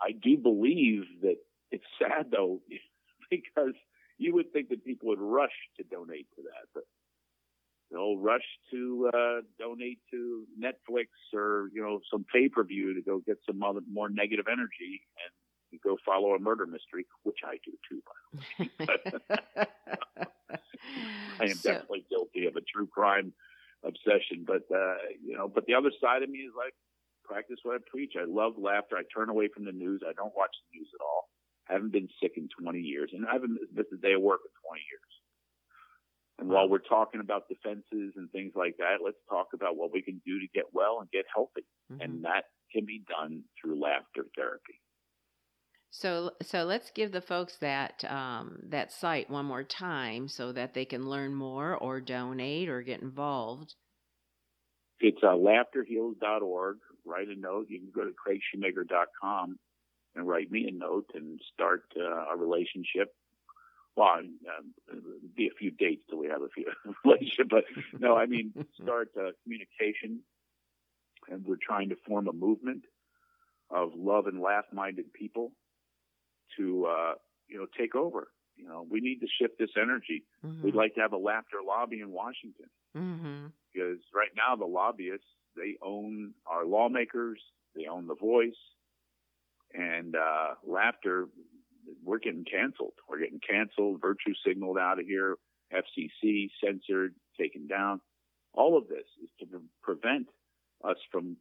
I 0.00 0.12
do 0.12 0.38
believe 0.38 1.02
that 1.20 1.36
it's 1.70 1.84
sad 1.98 2.30
though, 2.30 2.62
because 3.30 3.74
you 4.16 4.32
would 4.32 4.50
think 4.54 4.70
that 4.70 4.82
people 4.82 5.08
would 5.08 5.20
rush 5.20 5.52
to 5.76 5.84
donate 5.84 6.26
to 6.36 6.42
that, 6.42 6.68
but 6.72 6.84
they'll 7.94 8.18
rush 8.18 8.44
to 8.72 9.10
uh, 9.14 9.40
donate 9.58 10.00
to 10.10 10.44
Netflix 10.60 11.06
or 11.32 11.70
you 11.72 11.80
know 11.82 12.00
some 12.10 12.26
pay 12.32 12.48
per 12.48 12.64
view 12.64 12.92
to 12.94 13.00
go 13.02 13.20
get 13.24 13.38
some 13.46 13.62
other 13.62 13.80
more 13.90 14.10
negative 14.10 14.46
energy 14.50 15.02
and 15.24 15.80
go 15.82 15.96
follow 16.06 16.34
a 16.34 16.38
murder 16.38 16.66
mystery, 16.66 17.04
which 17.24 17.38
I 17.44 17.56
do 17.64 17.72
too. 17.88 18.02
By 18.06 18.96
the 19.04 19.20
way, 19.56 19.66
I 21.40 21.44
am 21.44 21.54
So- 21.56 21.70
definitely 21.72 22.04
guilty 22.10 22.46
of 22.46 22.56
a 22.56 22.60
true 22.60 22.86
crime 22.86 23.32
obsession, 23.84 24.44
but 24.46 24.62
uh, 24.74 24.96
you 25.24 25.36
know, 25.36 25.48
but 25.48 25.66
the 25.66 25.74
other 25.74 25.90
side 26.00 26.22
of 26.22 26.30
me 26.30 26.38
is 26.40 26.52
like 26.56 26.74
practice 27.24 27.58
what 27.62 27.74
I 27.76 27.78
preach. 27.90 28.12
I 28.20 28.24
love 28.26 28.54
laughter. 28.58 28.96
I 28.96 29.02
turn 29.14 29.30
away 29.30 29.48
from 29.52 29.64
the 29.64 29.72
news. 29.72 30.02
I 30.06 30.12
don't 30.12 30.34
watch 30.36 30.54
the 30.70 30.78
news 30.78 30.88
at 30.94 31.02
all. 31.04 31.28
I 31.68 31.72
haven't 31.74 31.92
been 31.92 32.08
sick 32.22 32.32
in 32.36 32.48
20 32.60 32.78
years, 32.78 33.10
and 33.14 33.26
I 33.26 33.32
haven't 33.32 33.58
missed 33.74 33.88
a 33.92 33.96
day 33.96 34.12
of 34.12 34.20
work 34.22 34.40
in 34.44 34.52
20 34.68 34.82
years. 34.92 35.10
And 36.38 36.48
while 36.48 36.68
we're 36.68 36.78
talking 36.78 37.20
about 37.20 37.48
defenses 37.48 38.14
and 38.16 38.30
things 38.32 38.52
like 38.56 38.76
that, 38.78 38.96
let's 39.04 39.18
talk 39.28 39.48
about 39.54 39.76
what 39.76 39.92
we 39.92 40.02
can 40.02 40.20
do 40.26 40.40
to 40.40 40.46
get 40.52 40.64
well 40.72 40.98
and 41.00 41.10
get 41.10 41.24
healthy. 41.32 41.64
Mhm. 41.90 42.00
And 42.00 42.24
that 42.24 42.46
can 42.72 42.84
be 42.84 43.00
done 43.08 43.44
through 43.60 43.80
laughter 43.80 44.26
therapy. 44.34 44.80
So 45.90 46.32
so 46.42 46.64
let's 46.64 46.90
give 46.90 47.12
the 47.12 47.20
folks 47.20 47.56
that 47.58 48.04
um, 48.10 48.58
that 48.64 48.90
site 48.90 49.30
one 49.30 49.46
more 49.46 49.62
time 49.62 50.26
so 50.26 50.50
that 50.50 50.74
they 50.74 50.84
can 50.84 51.08
learn 51.08 51.34
more 51.34 51.76
or 51.76 52.00
donate 52.00 52.68
or 52.68 52.82
get 52.82 53.00
involved. 53.00 53.76
It's 54.98 55.22
uh, 55.22 55.36
laughterheals.org. 55.36 56.78
Write 57.04 57.28
a 57.28 57.36
note. 57.36 57.66
You 57.68 57.78
can 57.78 57.92
go 57.94 58.04
to 58.04 58.10
craigshoemaker.com 58.10 59.56
and 60.16 60.26
write 60.26 60.50
me 60.50 60.66
a 60.68 60.72
note 60.72 61.10
and 61.14 61.40
start 61.52 61.84
uh, 61.96 62.32
a 62.32 62.36
relationship. 62.36 63.14
Well, 63.96 64.08
um, 64.18 64.74
be 65.36 65.46
a 65.46 65.56
few 65.56 65.70
dates 65.70 66.02
till 66.08 66.18
we 66.18 66.28
have 66.28 66.42
a 66.42 66.48
few 66.48 66.66
relationship, 67.04 67.48
but 67.48 67.64
no, 67.98 68.16
I 68.16 68.26
mean 68.26 68.52
start 68.82 69.10
uh, 69.16 69.30
communication. 69.42 70.20
And 71.28 71.44
we're 71.46 71.56
trying 71.62 71.88
to 71.88 71.96
form 72.06 72.28
a 72.28 72.32
movement 72.32 72.84
of 73.70 73.92
love 73.96 74.26
and 74.26 74.42
laugh-minded 74.42 75.12
people 75.14 75.52
to 76.58 76.86
uh, 76.86 77.14
you 77.48 77.58
know 77.58 77.66
take 77.78 77.94
over. 77.94 78.28
You 78.56 78.68
know, 78.68 78.86
we 78.88 79.00
need 79.00 79.20
to 79.20 79.26
shift 79.40 79.58
this 79.58 79.70
energy. 79.80 80.24
Mm-hmm. 80.44 80.62
We'd 80.62 80.74
like 80.74 80.94
to 80.94 81.00
have 81.00 81.12
a 81.12 81.16
laughter 81.18 81.58
lobby 81.66 82.00
in 82.00 82.10
Washington 82.10 82.66
mm-hmm. 82.96 83.46
because 83.72 83.98
right 84.14 84.30
now 84.36 84.54
the 84.54 84.66
lobbyists 84.66 85.26
they 85.56 85.76
own 85.82 86.34
our 86.46 86.64
lawmakers, 86.64 87.40
they 87.74 87.86
own 87.86 88.06
the 88.06 88.14
voice, 88.14 88.58
and 89.72 90.16
uh, 90.16 90.54
laughter. 90.66 91.28
We're 92.02 92.18
getting 92.18 92.44
canceled. 92.44 92.94
We're 93.08 93.20
getting 93.20 93.40
canceled. 93.40 94.00
Virtue 94.00 94.34
signaled 94.46 94.78
out 94.78 94.98
of 94.98 95.06
here. 95.06 95.36
FCC 95.72 96.50
censored, 96.62 97.14
taken 97.38 97.66
down. 97.66 98.00
All 98.52 98.78
of 98.78 98.88
this 98.88 99.06
is 99.22 99.30
to 99.40 99.60
prevent 99.82 100.28
us 100.84 100.96
from. 101.10 101.36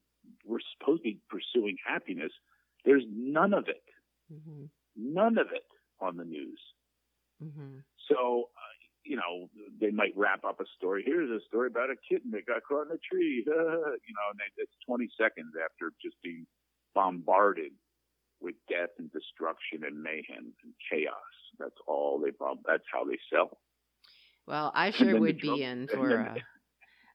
We're 0.45 0.60
supposed 0.79 1.03
to 1.03 1.12
be 1.12 1.19
pursuing 1.29 1.77
happiness. 1.86 2.32
There's 2.86 3.03
none 3.12 3.53
of 3.53 3.67
it. 3.67 3.84
Mm-hmm. 4.34 4.65
None 4.95 5.38
of 5.38 5.47
it 5.53 5.67
on 5.99 6.17
the 6.17 6.23
news. 6.23 6.60
Mm-hmm. 7.43 7.79
So, 8.10 8.49
uh, 8.56 8.73
you 9.03 9.17
know, 9.17 9.49
they 9.79 9.91
might 9.91 10.13
wrap 10.15 10.45
up 10.45 10.60
a 10.60 10.65
story. 10.77 11.03
Here's 11.06 11.29
a 11.29 11.43
story 11.45 11.67
about 11.67 11.89
a 11.89 11.95
kitten 12.10 12.32
that 12.32 12.45
got 12.45 12.63
caught 12.63 12.88
in 12.88 12.95
a 12.95 13.03
tree. 13.03 13.43
you 13.45 13.51
know, 13.51 14.27
and 14.32 14.39
they, 14.39 14.63
it's 14.63 14.71
20 14.88 15.10
seconds 15.19 15.53
after 15.60 15.91
just 16.01 16.15
being 16.23 16.45
bombarded 16.95 17.71
with 18.43 18.56
death 18.69 18.89
and 18.99 19.12
destruction 19.12 19.84
and 19.88 20.01
mayhem 20.03 20.53
and 20.63 20.73
chaos. 20.91 21.13
That's 21.60 21.77
all 21.88 22.19
they. 22.19 22.32
bomb- 22.32 22.60
That's 22.67 22.84
how 22.91 23.03
they 23.06 23.17
sell. 23.32 23.58
Well, 24.45 24.71
I 24.75 24.91
sure 24.91 25.19
would 25.19 25.39
Trump- 25.39 25.58
be 25.58 25.63
in 25.63 25.88
for 25.88 26.10
then- 26.10 26.19
a. 26.27 26.36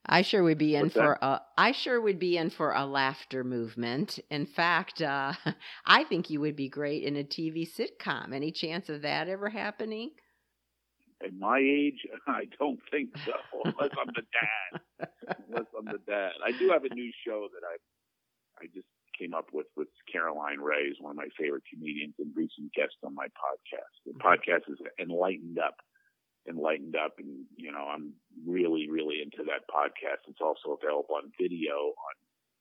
I 0.05 0.23
sure 0.23 0.41
would 0.43 0.57
be 0.57 0.75
in 0.75 0.89
for 0.89 1.19
a. 1.21 1.41
I 1.57 1.71
sure 1.73 2.01
would 2.01 2.17
be 2.19 2.37
in 2.37 2.49
for 2.49 2.71
a 2.73 2.85
laughter 2.85 3.43
movement. 3.43 4.17
In 4.31 4.45
fact, 4.47 5.01
uh, 5.01 5.33
I 5.85 6.03
think 6.05 6.29
you 6.29 6.39
would 6.39 6.55
be 6.55 6.69
great 6.69 7.03
in 7.03 7.15
a 7.17 7.23
TV 7.23 7.67
sitcom. 7.69 8.33
Any 8.33 8.51
chance 8.51 8.89
of 8.89 9.03
that 9.03 9.27
ever 9.27 9.49
happening? 9.49 10.11
At 11.23 11.33
my 11.37 11.59
age, 11.59 12.07
I 12.27 12.45
don't 12.57 12.79
think 12.89 13.09
so. 13.25 13.33
Unless 13.65 13.91
I'm 14.01 14.11
the 14.15 14.23
dad. 14.31 15.07
Unless 15.49 15.67
I'm 15.77 15.85
the 15.85 15.99
dad. 16.07 16.31
I 16.43 16.53
do 16.57 16.69
have 16.69 16.85
a 16.85 16.93
new 16.95 17.11
show 17.27 17.47
that 17.53 17.67
I 17.67 18.63
I 18.63 18.67
just 18.73 18.87
came 19.19 19.33
up 19.33 19.47
with 19.53 19.67
with 19.75 19.89
Caroline 20.11 20.59
Rhea, 20.59 20.89
is 20.91 20.97
one 20.99 21.11
of 21.11 21.17
my 21.17 21.27
favorite 21.37 21.63
comedians 21.71 22.15
and 22.19 22.31
recent 22.35 22.71
guest 22.73 22.95
on 23.05 23.13
my 23.13 23.27
podcast. 23.27 23.93
The 24.05 24.13
podcast 24.13 24.71
is 24.71 24.79
Enlightened 24.99 25.59
Up. 25.59 25.75
Enlightened 26.47 26.95
Up 26.95 27.15
and 27.19 27.43
you 27.57 27.71
know, 27.71 27.85
I'm 27.93 28.13
really, 28.47 28.89
really 28.89 29.21
into 29.21 29.43
that 29.51 29.67
podcast. 29.69 30.23
It's 30.27 30.41
also 30.41 30.77
available 30.81 31.15
on 31.15 31.31
video 31.39 31.93
on 32.07 32.15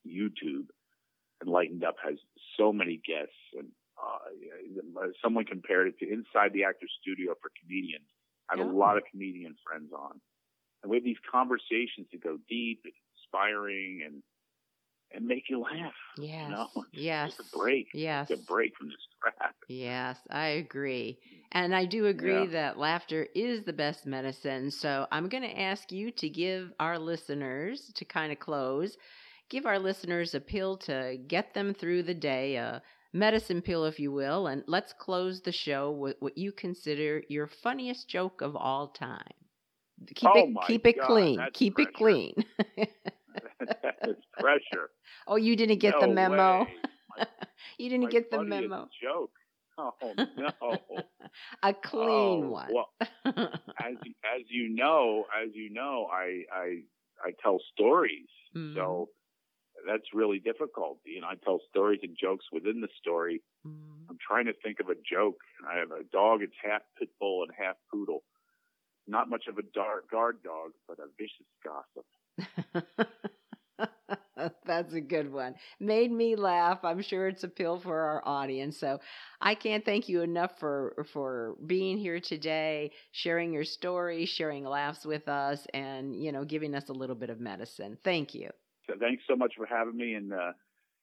YouTube. 0.06 0.66
Enlightened 1.42 1.84
Up 1.84 1.96
has 2.04 2.18
so 2.58 2.72
many 2.72 3.00
guests 3.06 3.38
and 3.56 3.68
uh, 3.98 5.06
someone 5.22 5.44
compared 5.44 5.88
it 5.88 5.98
to 6.00 6.12
Inside 6.12 6.52
the 6.52 6.64
Actor's 6.64 6.92
Studio 7.00 7.34
for 7.40 7.50
comedians. 7.62 8.06
I 8.50 8.56
have 8.56 8.66
Oh. 8.66 8.70
a 8.70 8.72
lot 8.72 8.96
of 8.96 9.04
comedian 9.10 9.54
friends 9.66 9.92
on. 9.92 10.20
And 10.82 10.90
we 10.90 10.96
have 10.96 11.04
these 11.04 11.20
conversations 11.30 12.06
that 12.12 12.22
go 12.22 12.38
deep 12.48 12.80
and 12.84 12.92
inspiring 13.16 14.02
and 14.06 14.22
and 15.18 15.26
make 15.28 15.50
you 15.50 15.60
laugh. 15.60 15.94
Yes. 16.16 16.50
know, 16.50 16.68
yes. 16.92 17.36
Just 17.38 17.54
a 17.54 17.56
break. 17.58 17.88
Yes. 17.94 18.28
Just 18.28 18.40
a 18.40 18.44
break 18.46 18.76
from 18.76 18.88
this 18.88 19.06
crap. 19.20 19.56
Yes, 19.68 20.26
I 20.30 20.48
agree. 20.48 21.18
And 21.52 21.74
I 21.74 21.84
do 21.86 22.06
agree 22.06 22.46
Yeah. 22.46 22.46
that 22.46 22.78
laughter 22.78 23.28
is 23.34 23.62
the 23.64 23.72
best 23.72 24.06
medicine. 24.06 24.70
So 24.70 25.06
I'm 25.12 25.28
going 25.28 25.42
to 25.44 25.60
ask 25.60 25.92
you 25.92 26.10
to 26.12 26.28
give 26.28 26.72
our 26.80 26.98
listeners, 26.98 27.92
to 27.94 28.04
kind 28.04 28.32
of 28.32 28.38
close, 28.40 28.96
give 29.48 29.66
our 29.66 29.78
listeners 29.78 30.34
a 30.34 30.40
pill 30.40 30.76
to 30.78 31.18
get 31.26 31.54
them 31.54 31.74
through 31.74 32.02
the 32.04 32.14
day, 32.14 32.56
a 32.56 32.82
medicine 33.12 33.62
pill, 33.62 33.84
if 33.84 33.98
you 34.00 34.12
will. 34.12 34.46
And 34.46 34.64
let's 34.66 34.92
close 34.92 35.40
the 35.42 35.52
show 35.52 35.90
with 35.90 36.16
what 36.20 36.36
you 36.38 36.52
consider 36.52 37.22
your 37.28 37.46
funniest 37.46 38.08
joke 38.08 38.40
of 38.42 38.56
all 38.56 38.88
time. 38.88 39.32
Keep 40.14 40.36
Oh 40.36 40.36
it 40.36 40.60
keep 40.60 40.86
it 40.86 40.98
God, 40.98 41.00
clean. 41.00 41.36
that's 41.36 41.54
Keep 41.54 41.78
it 41.78 41.92
pressure. 41.92 42.20
clean. 43.58 43.92
it's 44.02 44.20
pressure. 44.38 44.90
oh, 45.26 45.36
you 45.36 45.56
didn't 45.56 45.78
get 45.78 45.94
No 45.94 46.00
the 46.02 46.14
memo. 46.14 46.66
My, 47.16 47.26
you 47.78 47.88
didn't 47.88 48.10
get 48.10 48.30
the 48.30 48.42
memo. 48.42 48.88
Joke. 49.02 49.32
Oh 49.76 49.94
no. 50.36 50.78
A 51.62 51.72
clean 51.72 52.44
Oh, 52.44 52.48
one. 52.48 52.68
Well, 52.72 52.90
as 53.24 53.94
you- 54.04 54.14
as 54.24 54.42
you 54.48 54.68
know, 54.70 55.24
as 55.40 55.50
you 55.54 55.70
know, 55.70 56.08
I 56.12 56.42
I 56.52 56.66
I 57.24 57.30
tell 57.42 57.58
stories. 57.72 58.26
Mhm. 58.56 58.74
So 58.74 59.08
that's 59.86 60.12
really 60.12 60.40
difficult. 60.40 60.98
You 61.04 61.20
know, 61.20 61.28
I 61.28 61.36
tell 61.36 61.60
stories 61.70 62.00
and 62.02 62.16
jokes 62.20 62.46
within 62.50 62.80
the 62.80 62.88
story. 63.00 63.40
Mhm. 63.64 64.06
I'm 64.10 64.18
trying 64.26 64.46
to 64.46 64.52
think 64.64 64.80
of 64.80 64.88
a 64.88 64.96
joke. 64.96 65.38
I 65.70 65.76
have 65.78 65.92
a 65.92 66.02
dog. 66.12 66.42
It's 66.42 66.56
half 66.60 66.82
pit 66.98 67.10
bull 67.20 67.44
and 67.44 67.52
half 67.56 67.76
poodle. 67.92 68.24
Not 69.06 69.28
much 69.30 69.46
of 69.46 69.58
a 69.58 69.62
dar- 69.62 70.02
guard 70.10 70.42
dog, 70.42 70.72
but 70.88 70.98
a 70.98 71.06
vicious 71.16 71.46
gossip. 71.64 72.06
That's 74.66 74.94
a 74.94 75.00
good 75.00 75.32
one. 75.32 75.54
Made 75.80 76.12
me 76.12 76.36
laugh. 76.36 76.80
I'm 76.82 77.02
sure 77.02 77.28
it's 77.28 77.44
a 77.44 77.48
pill 77.48 77.78
for 77.78 77.98
our 77.98 78.22
audience. 78.26 78.78
So 78.78 79.00
I 79.40 79.54
can't 79.54 79.84
thank 79.84 80.08
you 80.08 80.22
enough 80.22 80.58
for 80.58 81.06
for 81.12 81.56
being 81.66 81.98
here 81.98 82.20
today, 82.20 82.92
sharing 83.12 83.52
your 83.52 83.64
story, 83.64 84.26
sharing 84.26 84.64
laughs 84.64 85.04
with 85.04 85.28
us, 85.28 85.66
and 85.74 86.14
you 86.14 86.32
know, 86.32 86.44
giving 86.44 86.74
us 86.74 86.88
a 86.88 86.92
little 86.92 87.16
bit 87.16 87.30
of 87.30 87.40
medicine. 87.40 87.98
Thank 88.04 88.34
you. 88.34 88.50
So 88.86 88.94
thanks 88.98 89.22
so 89.28 89.36
much 89.36 89.52
for 89.56 89.66
having 89.66 89.96
me. 89.96 90.14
And 90.14 90.32
uh, 90.32 90.52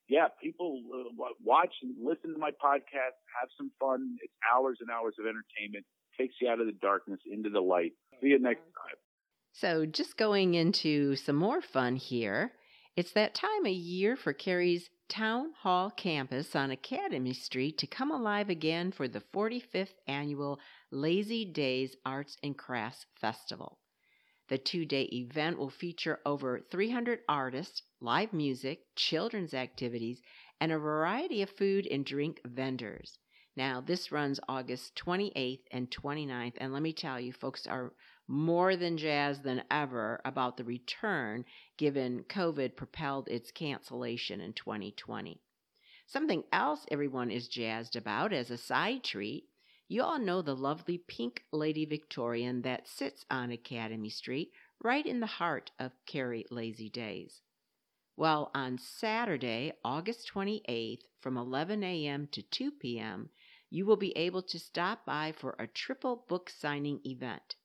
yeah, 0.08 0.28
people 0.42 0.82
uh, 0.94 1.26
watch 1.44 1.74
and 1.82 1.94
listen 2.04 2.34
to 2.34 2.40
my 2.40 2.52
podcast, 2.52 3.18
have 3.40 3.50
some 3.58 3.72
fun. 3.80 4.18
It's 4.22 4.34
hours 4.54 4.78
and 4.82 4.90
hours 4.90 5.16
of 5.20 5.26
entertainment, 5.26 5.86
takes 6.18 6.36
you 6.42 6.50
out 6.50 6.60
of 6.60 6.66
the 6.68 6.78
darkness 6.82 7.20
into 7.32 7.50
the 7.50 7.62
light. 7.62 7.94
See 8.22 8.28
you 8.28 8.40
next 8.40 8.62
time. 8.62 8.98
So, 9.54 9.86
just 9.86 10.18
going 10.18 10.54
into 10.54 11.16
some 11.16 11.38
more 11.38 11.62
fun 11.62 11.96
here, 11.96 12.52
it's 12.96 13.12
that 13.12 13.36
time 13.36 13.66
of 13.66 13.74
year 13.74 14.16
for 14.16 14.32
Cary's 14.32 14.90
Town 15.10 15.52
Hall 15.60 15.92
campus 15.92 16.56
on 16.56 16.72
Academy 16.72 17.34
Street 17.34 17.78
to 17.80 17.88
come 17.88 18.10
alive 18.10 18.50
again 18.50 18.92
for 18.92 19.08
the 19.08 19.20
45th 19.20 19.94
annual 20.08 20.60
Lazy 20.92 21.44
Daze 21.44 21.98
Arts 22.06 22.38
and 22.42 22.58
Crafts 22.58 23.06
Festival. 23.20 23.80
The 24.48 24.58
two 24.58 24.86
day 24.86 25.10
event 25.12 25.58
will 25.58 25.70
feature 25.70 26.22
over 26.26 26.62
300 26.72 27.20
artists, 27.28 27.82
live 28.00 28.32
music, 28.32 28.80
children's 28.96 29.54
activities, 29.54 30.22
and 30.62 30.72
a 30.72 30.80
variety 30.80 31.42
of 31.42 31.50
food 31.50 31.86
and 31.88 32.06
drink 32.06 32.40
vendors. 32.46 33.20
Now, 33.58 33.82
this 33.82 34.12
runs 34.12 34.40
August 34.48 34.96
28th 34.96 35.64
and 35.72 35.92
29th, 35.92 36.54
and 36.58 36.72
let 36.72 36.82
me 36.82 36.94
tell 36.94 37.20
you, 37.20 37.34
folks 37.34 37.68
are 37.68 37.94
more 38.28 38.76
than 38.76 38.98
jazzed 38.98 39.44
than 39.44 39.64
ever 39.70 40.22
about 40.26 40.58
the 40.58 40.64
return 40.64 41.46
given 41.78 42.24
COVID 42.24 42.76
propelled 42.76 43.28
its 43.28 43.52
cancellation 43.52 44.42
in 44.42 44.54
2020. 44.54 45.42
Something 46.08 46.44
else 46.52 46.86
everyone 46.90 47.32
is 47.32 47.48
jazzed 47.48 47.96
about 47.96 48.34
as 48.34 48.52
a 48.52 48.58
side 48.58 49.04
treat 49.04 49.50
you 49.88 50.02
all 50.02 50.18
know 50.18 50.42
the 50.42 50.56
lovely 50.56 50.98
pink 50.98 51.46
Lady 51.52 51.86
Victorian 51.86 52.64
that 52.64 52.88
sits 52.88 53.24
on 53.30 53.52
Academy 53.52 54.10
Street, 54.10 54.52
right 54.84 55.06
in 55.06 55.20
the 55.20 55.28
heart 55.28 55.70
of 55.78 55.92
Cary 56.08 56.44
Lazy 56.50 56.90
Daze. 56.90 57.44
Well, 58.18 58.50
on 58.56 58.80
Saturday, 58.80 59.74
August 59.84 60.32
28th, 60.34 61.04
from 61.20 61.38
11 61.38 61.84
a.m. 61.84 62.28
to 62.32 62.42
2 62.42 62.72
p.m., 62.72 63.30
you 63.70 63.86
will 63.86 63.96
be 63.96 64.18
able 64.18 64.42
to 64.42 64.58
stop 64.58 65.06
by 65.06 65.32
for 65.32 65.56
a 65.60 65.68
triple 65.68 66.26
book 66.28 66.50
signing 66.50 67.00
event. 67.06 67.56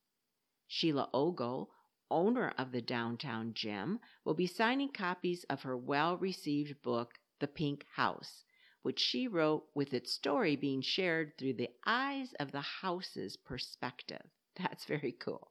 Sheila 0.72 1.10
Ogle, 1.12 1.68
owner 2.12 2.50
of 2.56 2.70
the 2.70 2.80
Downtown 2.80 3.54
Gym, 3.54 3.98
will 4.24 4.34
be 4.34 4.46
signing 4.46 4.92
copies 4.92 5.42
of 5.50 5.62
her 5.62 5.76
well 5.76 6.16
received 6.16 6.80
book, 6.80 7.18
The 7.40 7.48
Pink 7.48 7.84
House, 7.94 8.44
which 8.82 9.00
she 9.00 9.26
wrote 9.26 9.66
with 9.74 9.92
its 9.92 10.12
story 10.12 10.54
being 10.54 10.80
shared 10.80 11.36
through 11.36 11.54
the 11.54 11.70
eyes 11.84 12.34
of 12.34 12.52
the 12.52 12.60
house's 12.60 13.36
perspective. 13.36 14.22
That's 14.54 14.84
very 14.84 15.10
cool. 15.10 15.50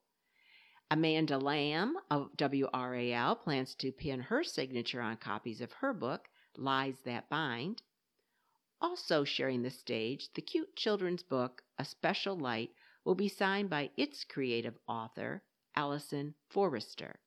Amanda 0.89 1.37
Lamb 1.37 1.97
of 2.09 2.29
WRAL 2.37 3.35
plans 3.43 3.75
to 3.75 3.91
pin 3.91 4.21
her 4.21 4.41
signature 4.45 5.01
on 5.01 5.17
copies 5.17 5.59
of 5.59 5.73
her 5.73 5.93
book, 5.93 6.29
Lies 6.55 7.01
That 7.01 7.27
Bind. 7.27 7.81
Also 8.79 9.25
sharing 9.25 9.63
the 9.63 9.69
stage, 9.69 10.31
the 10.33 10.41
cute 10.41 10.77
children's 10.77 11.23
book, 11.23 11.61
A 11.77 11.83
Special 11.83 12.37
Light, 12.37 12.71
will 13.05 13.15
be 13.15 13.29
signed 13.29 13.69
by 13.69 13.89
its 13.97 14.23
creative 14.23 14.77
author, 14.87 15.43
Allison 15.75 16.35
Forrester. 16.49 17.19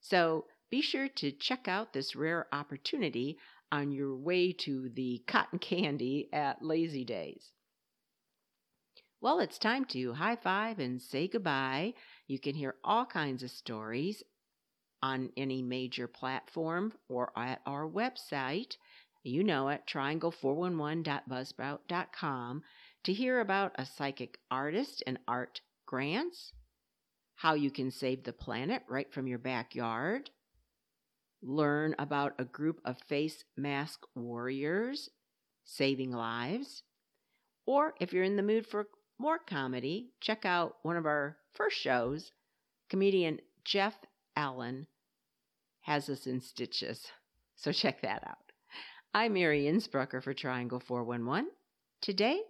So 0.00 0.46
be 0.70 0.80
sure 0.80 1.08
to 1.08 1.32
check 1.32 1.68
out 1.68 1.92
this 1.92 2.16
rare 2.16 2.46
opportunity 2.52 3.38
on 3.70 3.92
your 3.92 4.14
way 4.14 4.52
to 4.52 4.88
the 4.90 5.22
cotton 5.26 5.58
candy 5.58 6.28
at 6.32 6.62
Lazy 6.62 7.04
Daze. 7.04 7.52
Well, 9.20 9.40
it's 9.40 9.58
time 9.58 9.84
to 9.86 10.12
high 10.12 10.36
five 10.36 10.78
and 10.78 11.00
say 11.00 11.28
goodbye. 11.28 11.94
You 12.26 12.38
can 12.38 12.54
hear 12.54 12.76
all 12.84 13.06
kinds 13.06 13.42
of 13.42 13.50
stories 13.50 14.22
on 15.02 15.30
any 15.36 15.62
major 15.62 16.06
platform 16.06 16.92
or 17.08 17.32
at 17.36 17.60
our 17.66 17.88
website. 17.88 18.76
You 19.22 19.42
know 19.42 19.68
it, 19.68 19.82
triangle411.buzzsprout.com 19.88 22.62
to 23.04 23.12
hear 23.12 23.40
about 23.40 23.72
a 23.76 23.86
psychic 23.86 24.38
artist 24.50 25.02
and 25.06 25.18
art 25.28 25.60
grants, 25.86 26.52
how 27.36 27.54
you 27.54 27.70
can 27.70 27.90
save 27.90 28.24
the 28.24 28.32
planet 28.32 28.82
right 28.88 29.12
from 29.12 29.26
your 29.26 29.38
backyard, 29.38 30.30
learn 31.42 31.94
about 31.98 32.34
a 32.38 32.44
group 32.44 32.80
of 32.84 32.96
face 33.06 33.44
mask 33.56 34.00
warriors 34.14 35.10
saving 35.64 36.12
lives, 36.12 36.82
or 37.66 37.94
if 38.00 38.12
you're 38.12 38.24
in 38.24 38.36
the 38.36 38.42
mood 38.42 38.66
for 38.66 38.88
more 39.18 39.38
comedy, 39.38 40.10
check 40.20 40.44
out 40.44 40.76
one 40.82 40.96
of 40.96 41.06
our 41.06 41.36
first 41.52 41.78
shows. 41.78 42.32
Comedian 42.88 43.38
Jeff 43.64 43.94
Allen 44.36 44.86
has 45.82 46.08
us 46.08 46.26
in 46.26 46.40
stitches, 46.40 47.06
so 47.56 47.72
check 47.72 48.00
that 48.02 48.22
out. 48.26 48.52
I'm 49.12 49.34
Mary 49.34 49.64
Innsbrucker 49.64 50.22
for 50.22 50.34
Triangle 50.34 50.80
411. 50.80 51.50
Today, 52.00 52.40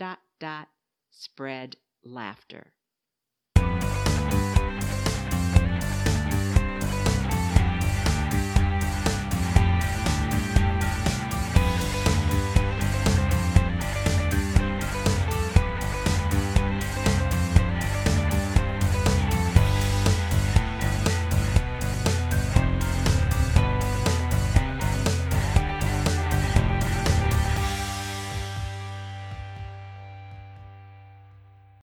dot, 0.00 0.18
dot, 0.38 0.68
spread 1.10 1.76
laughter. 2.02 2.72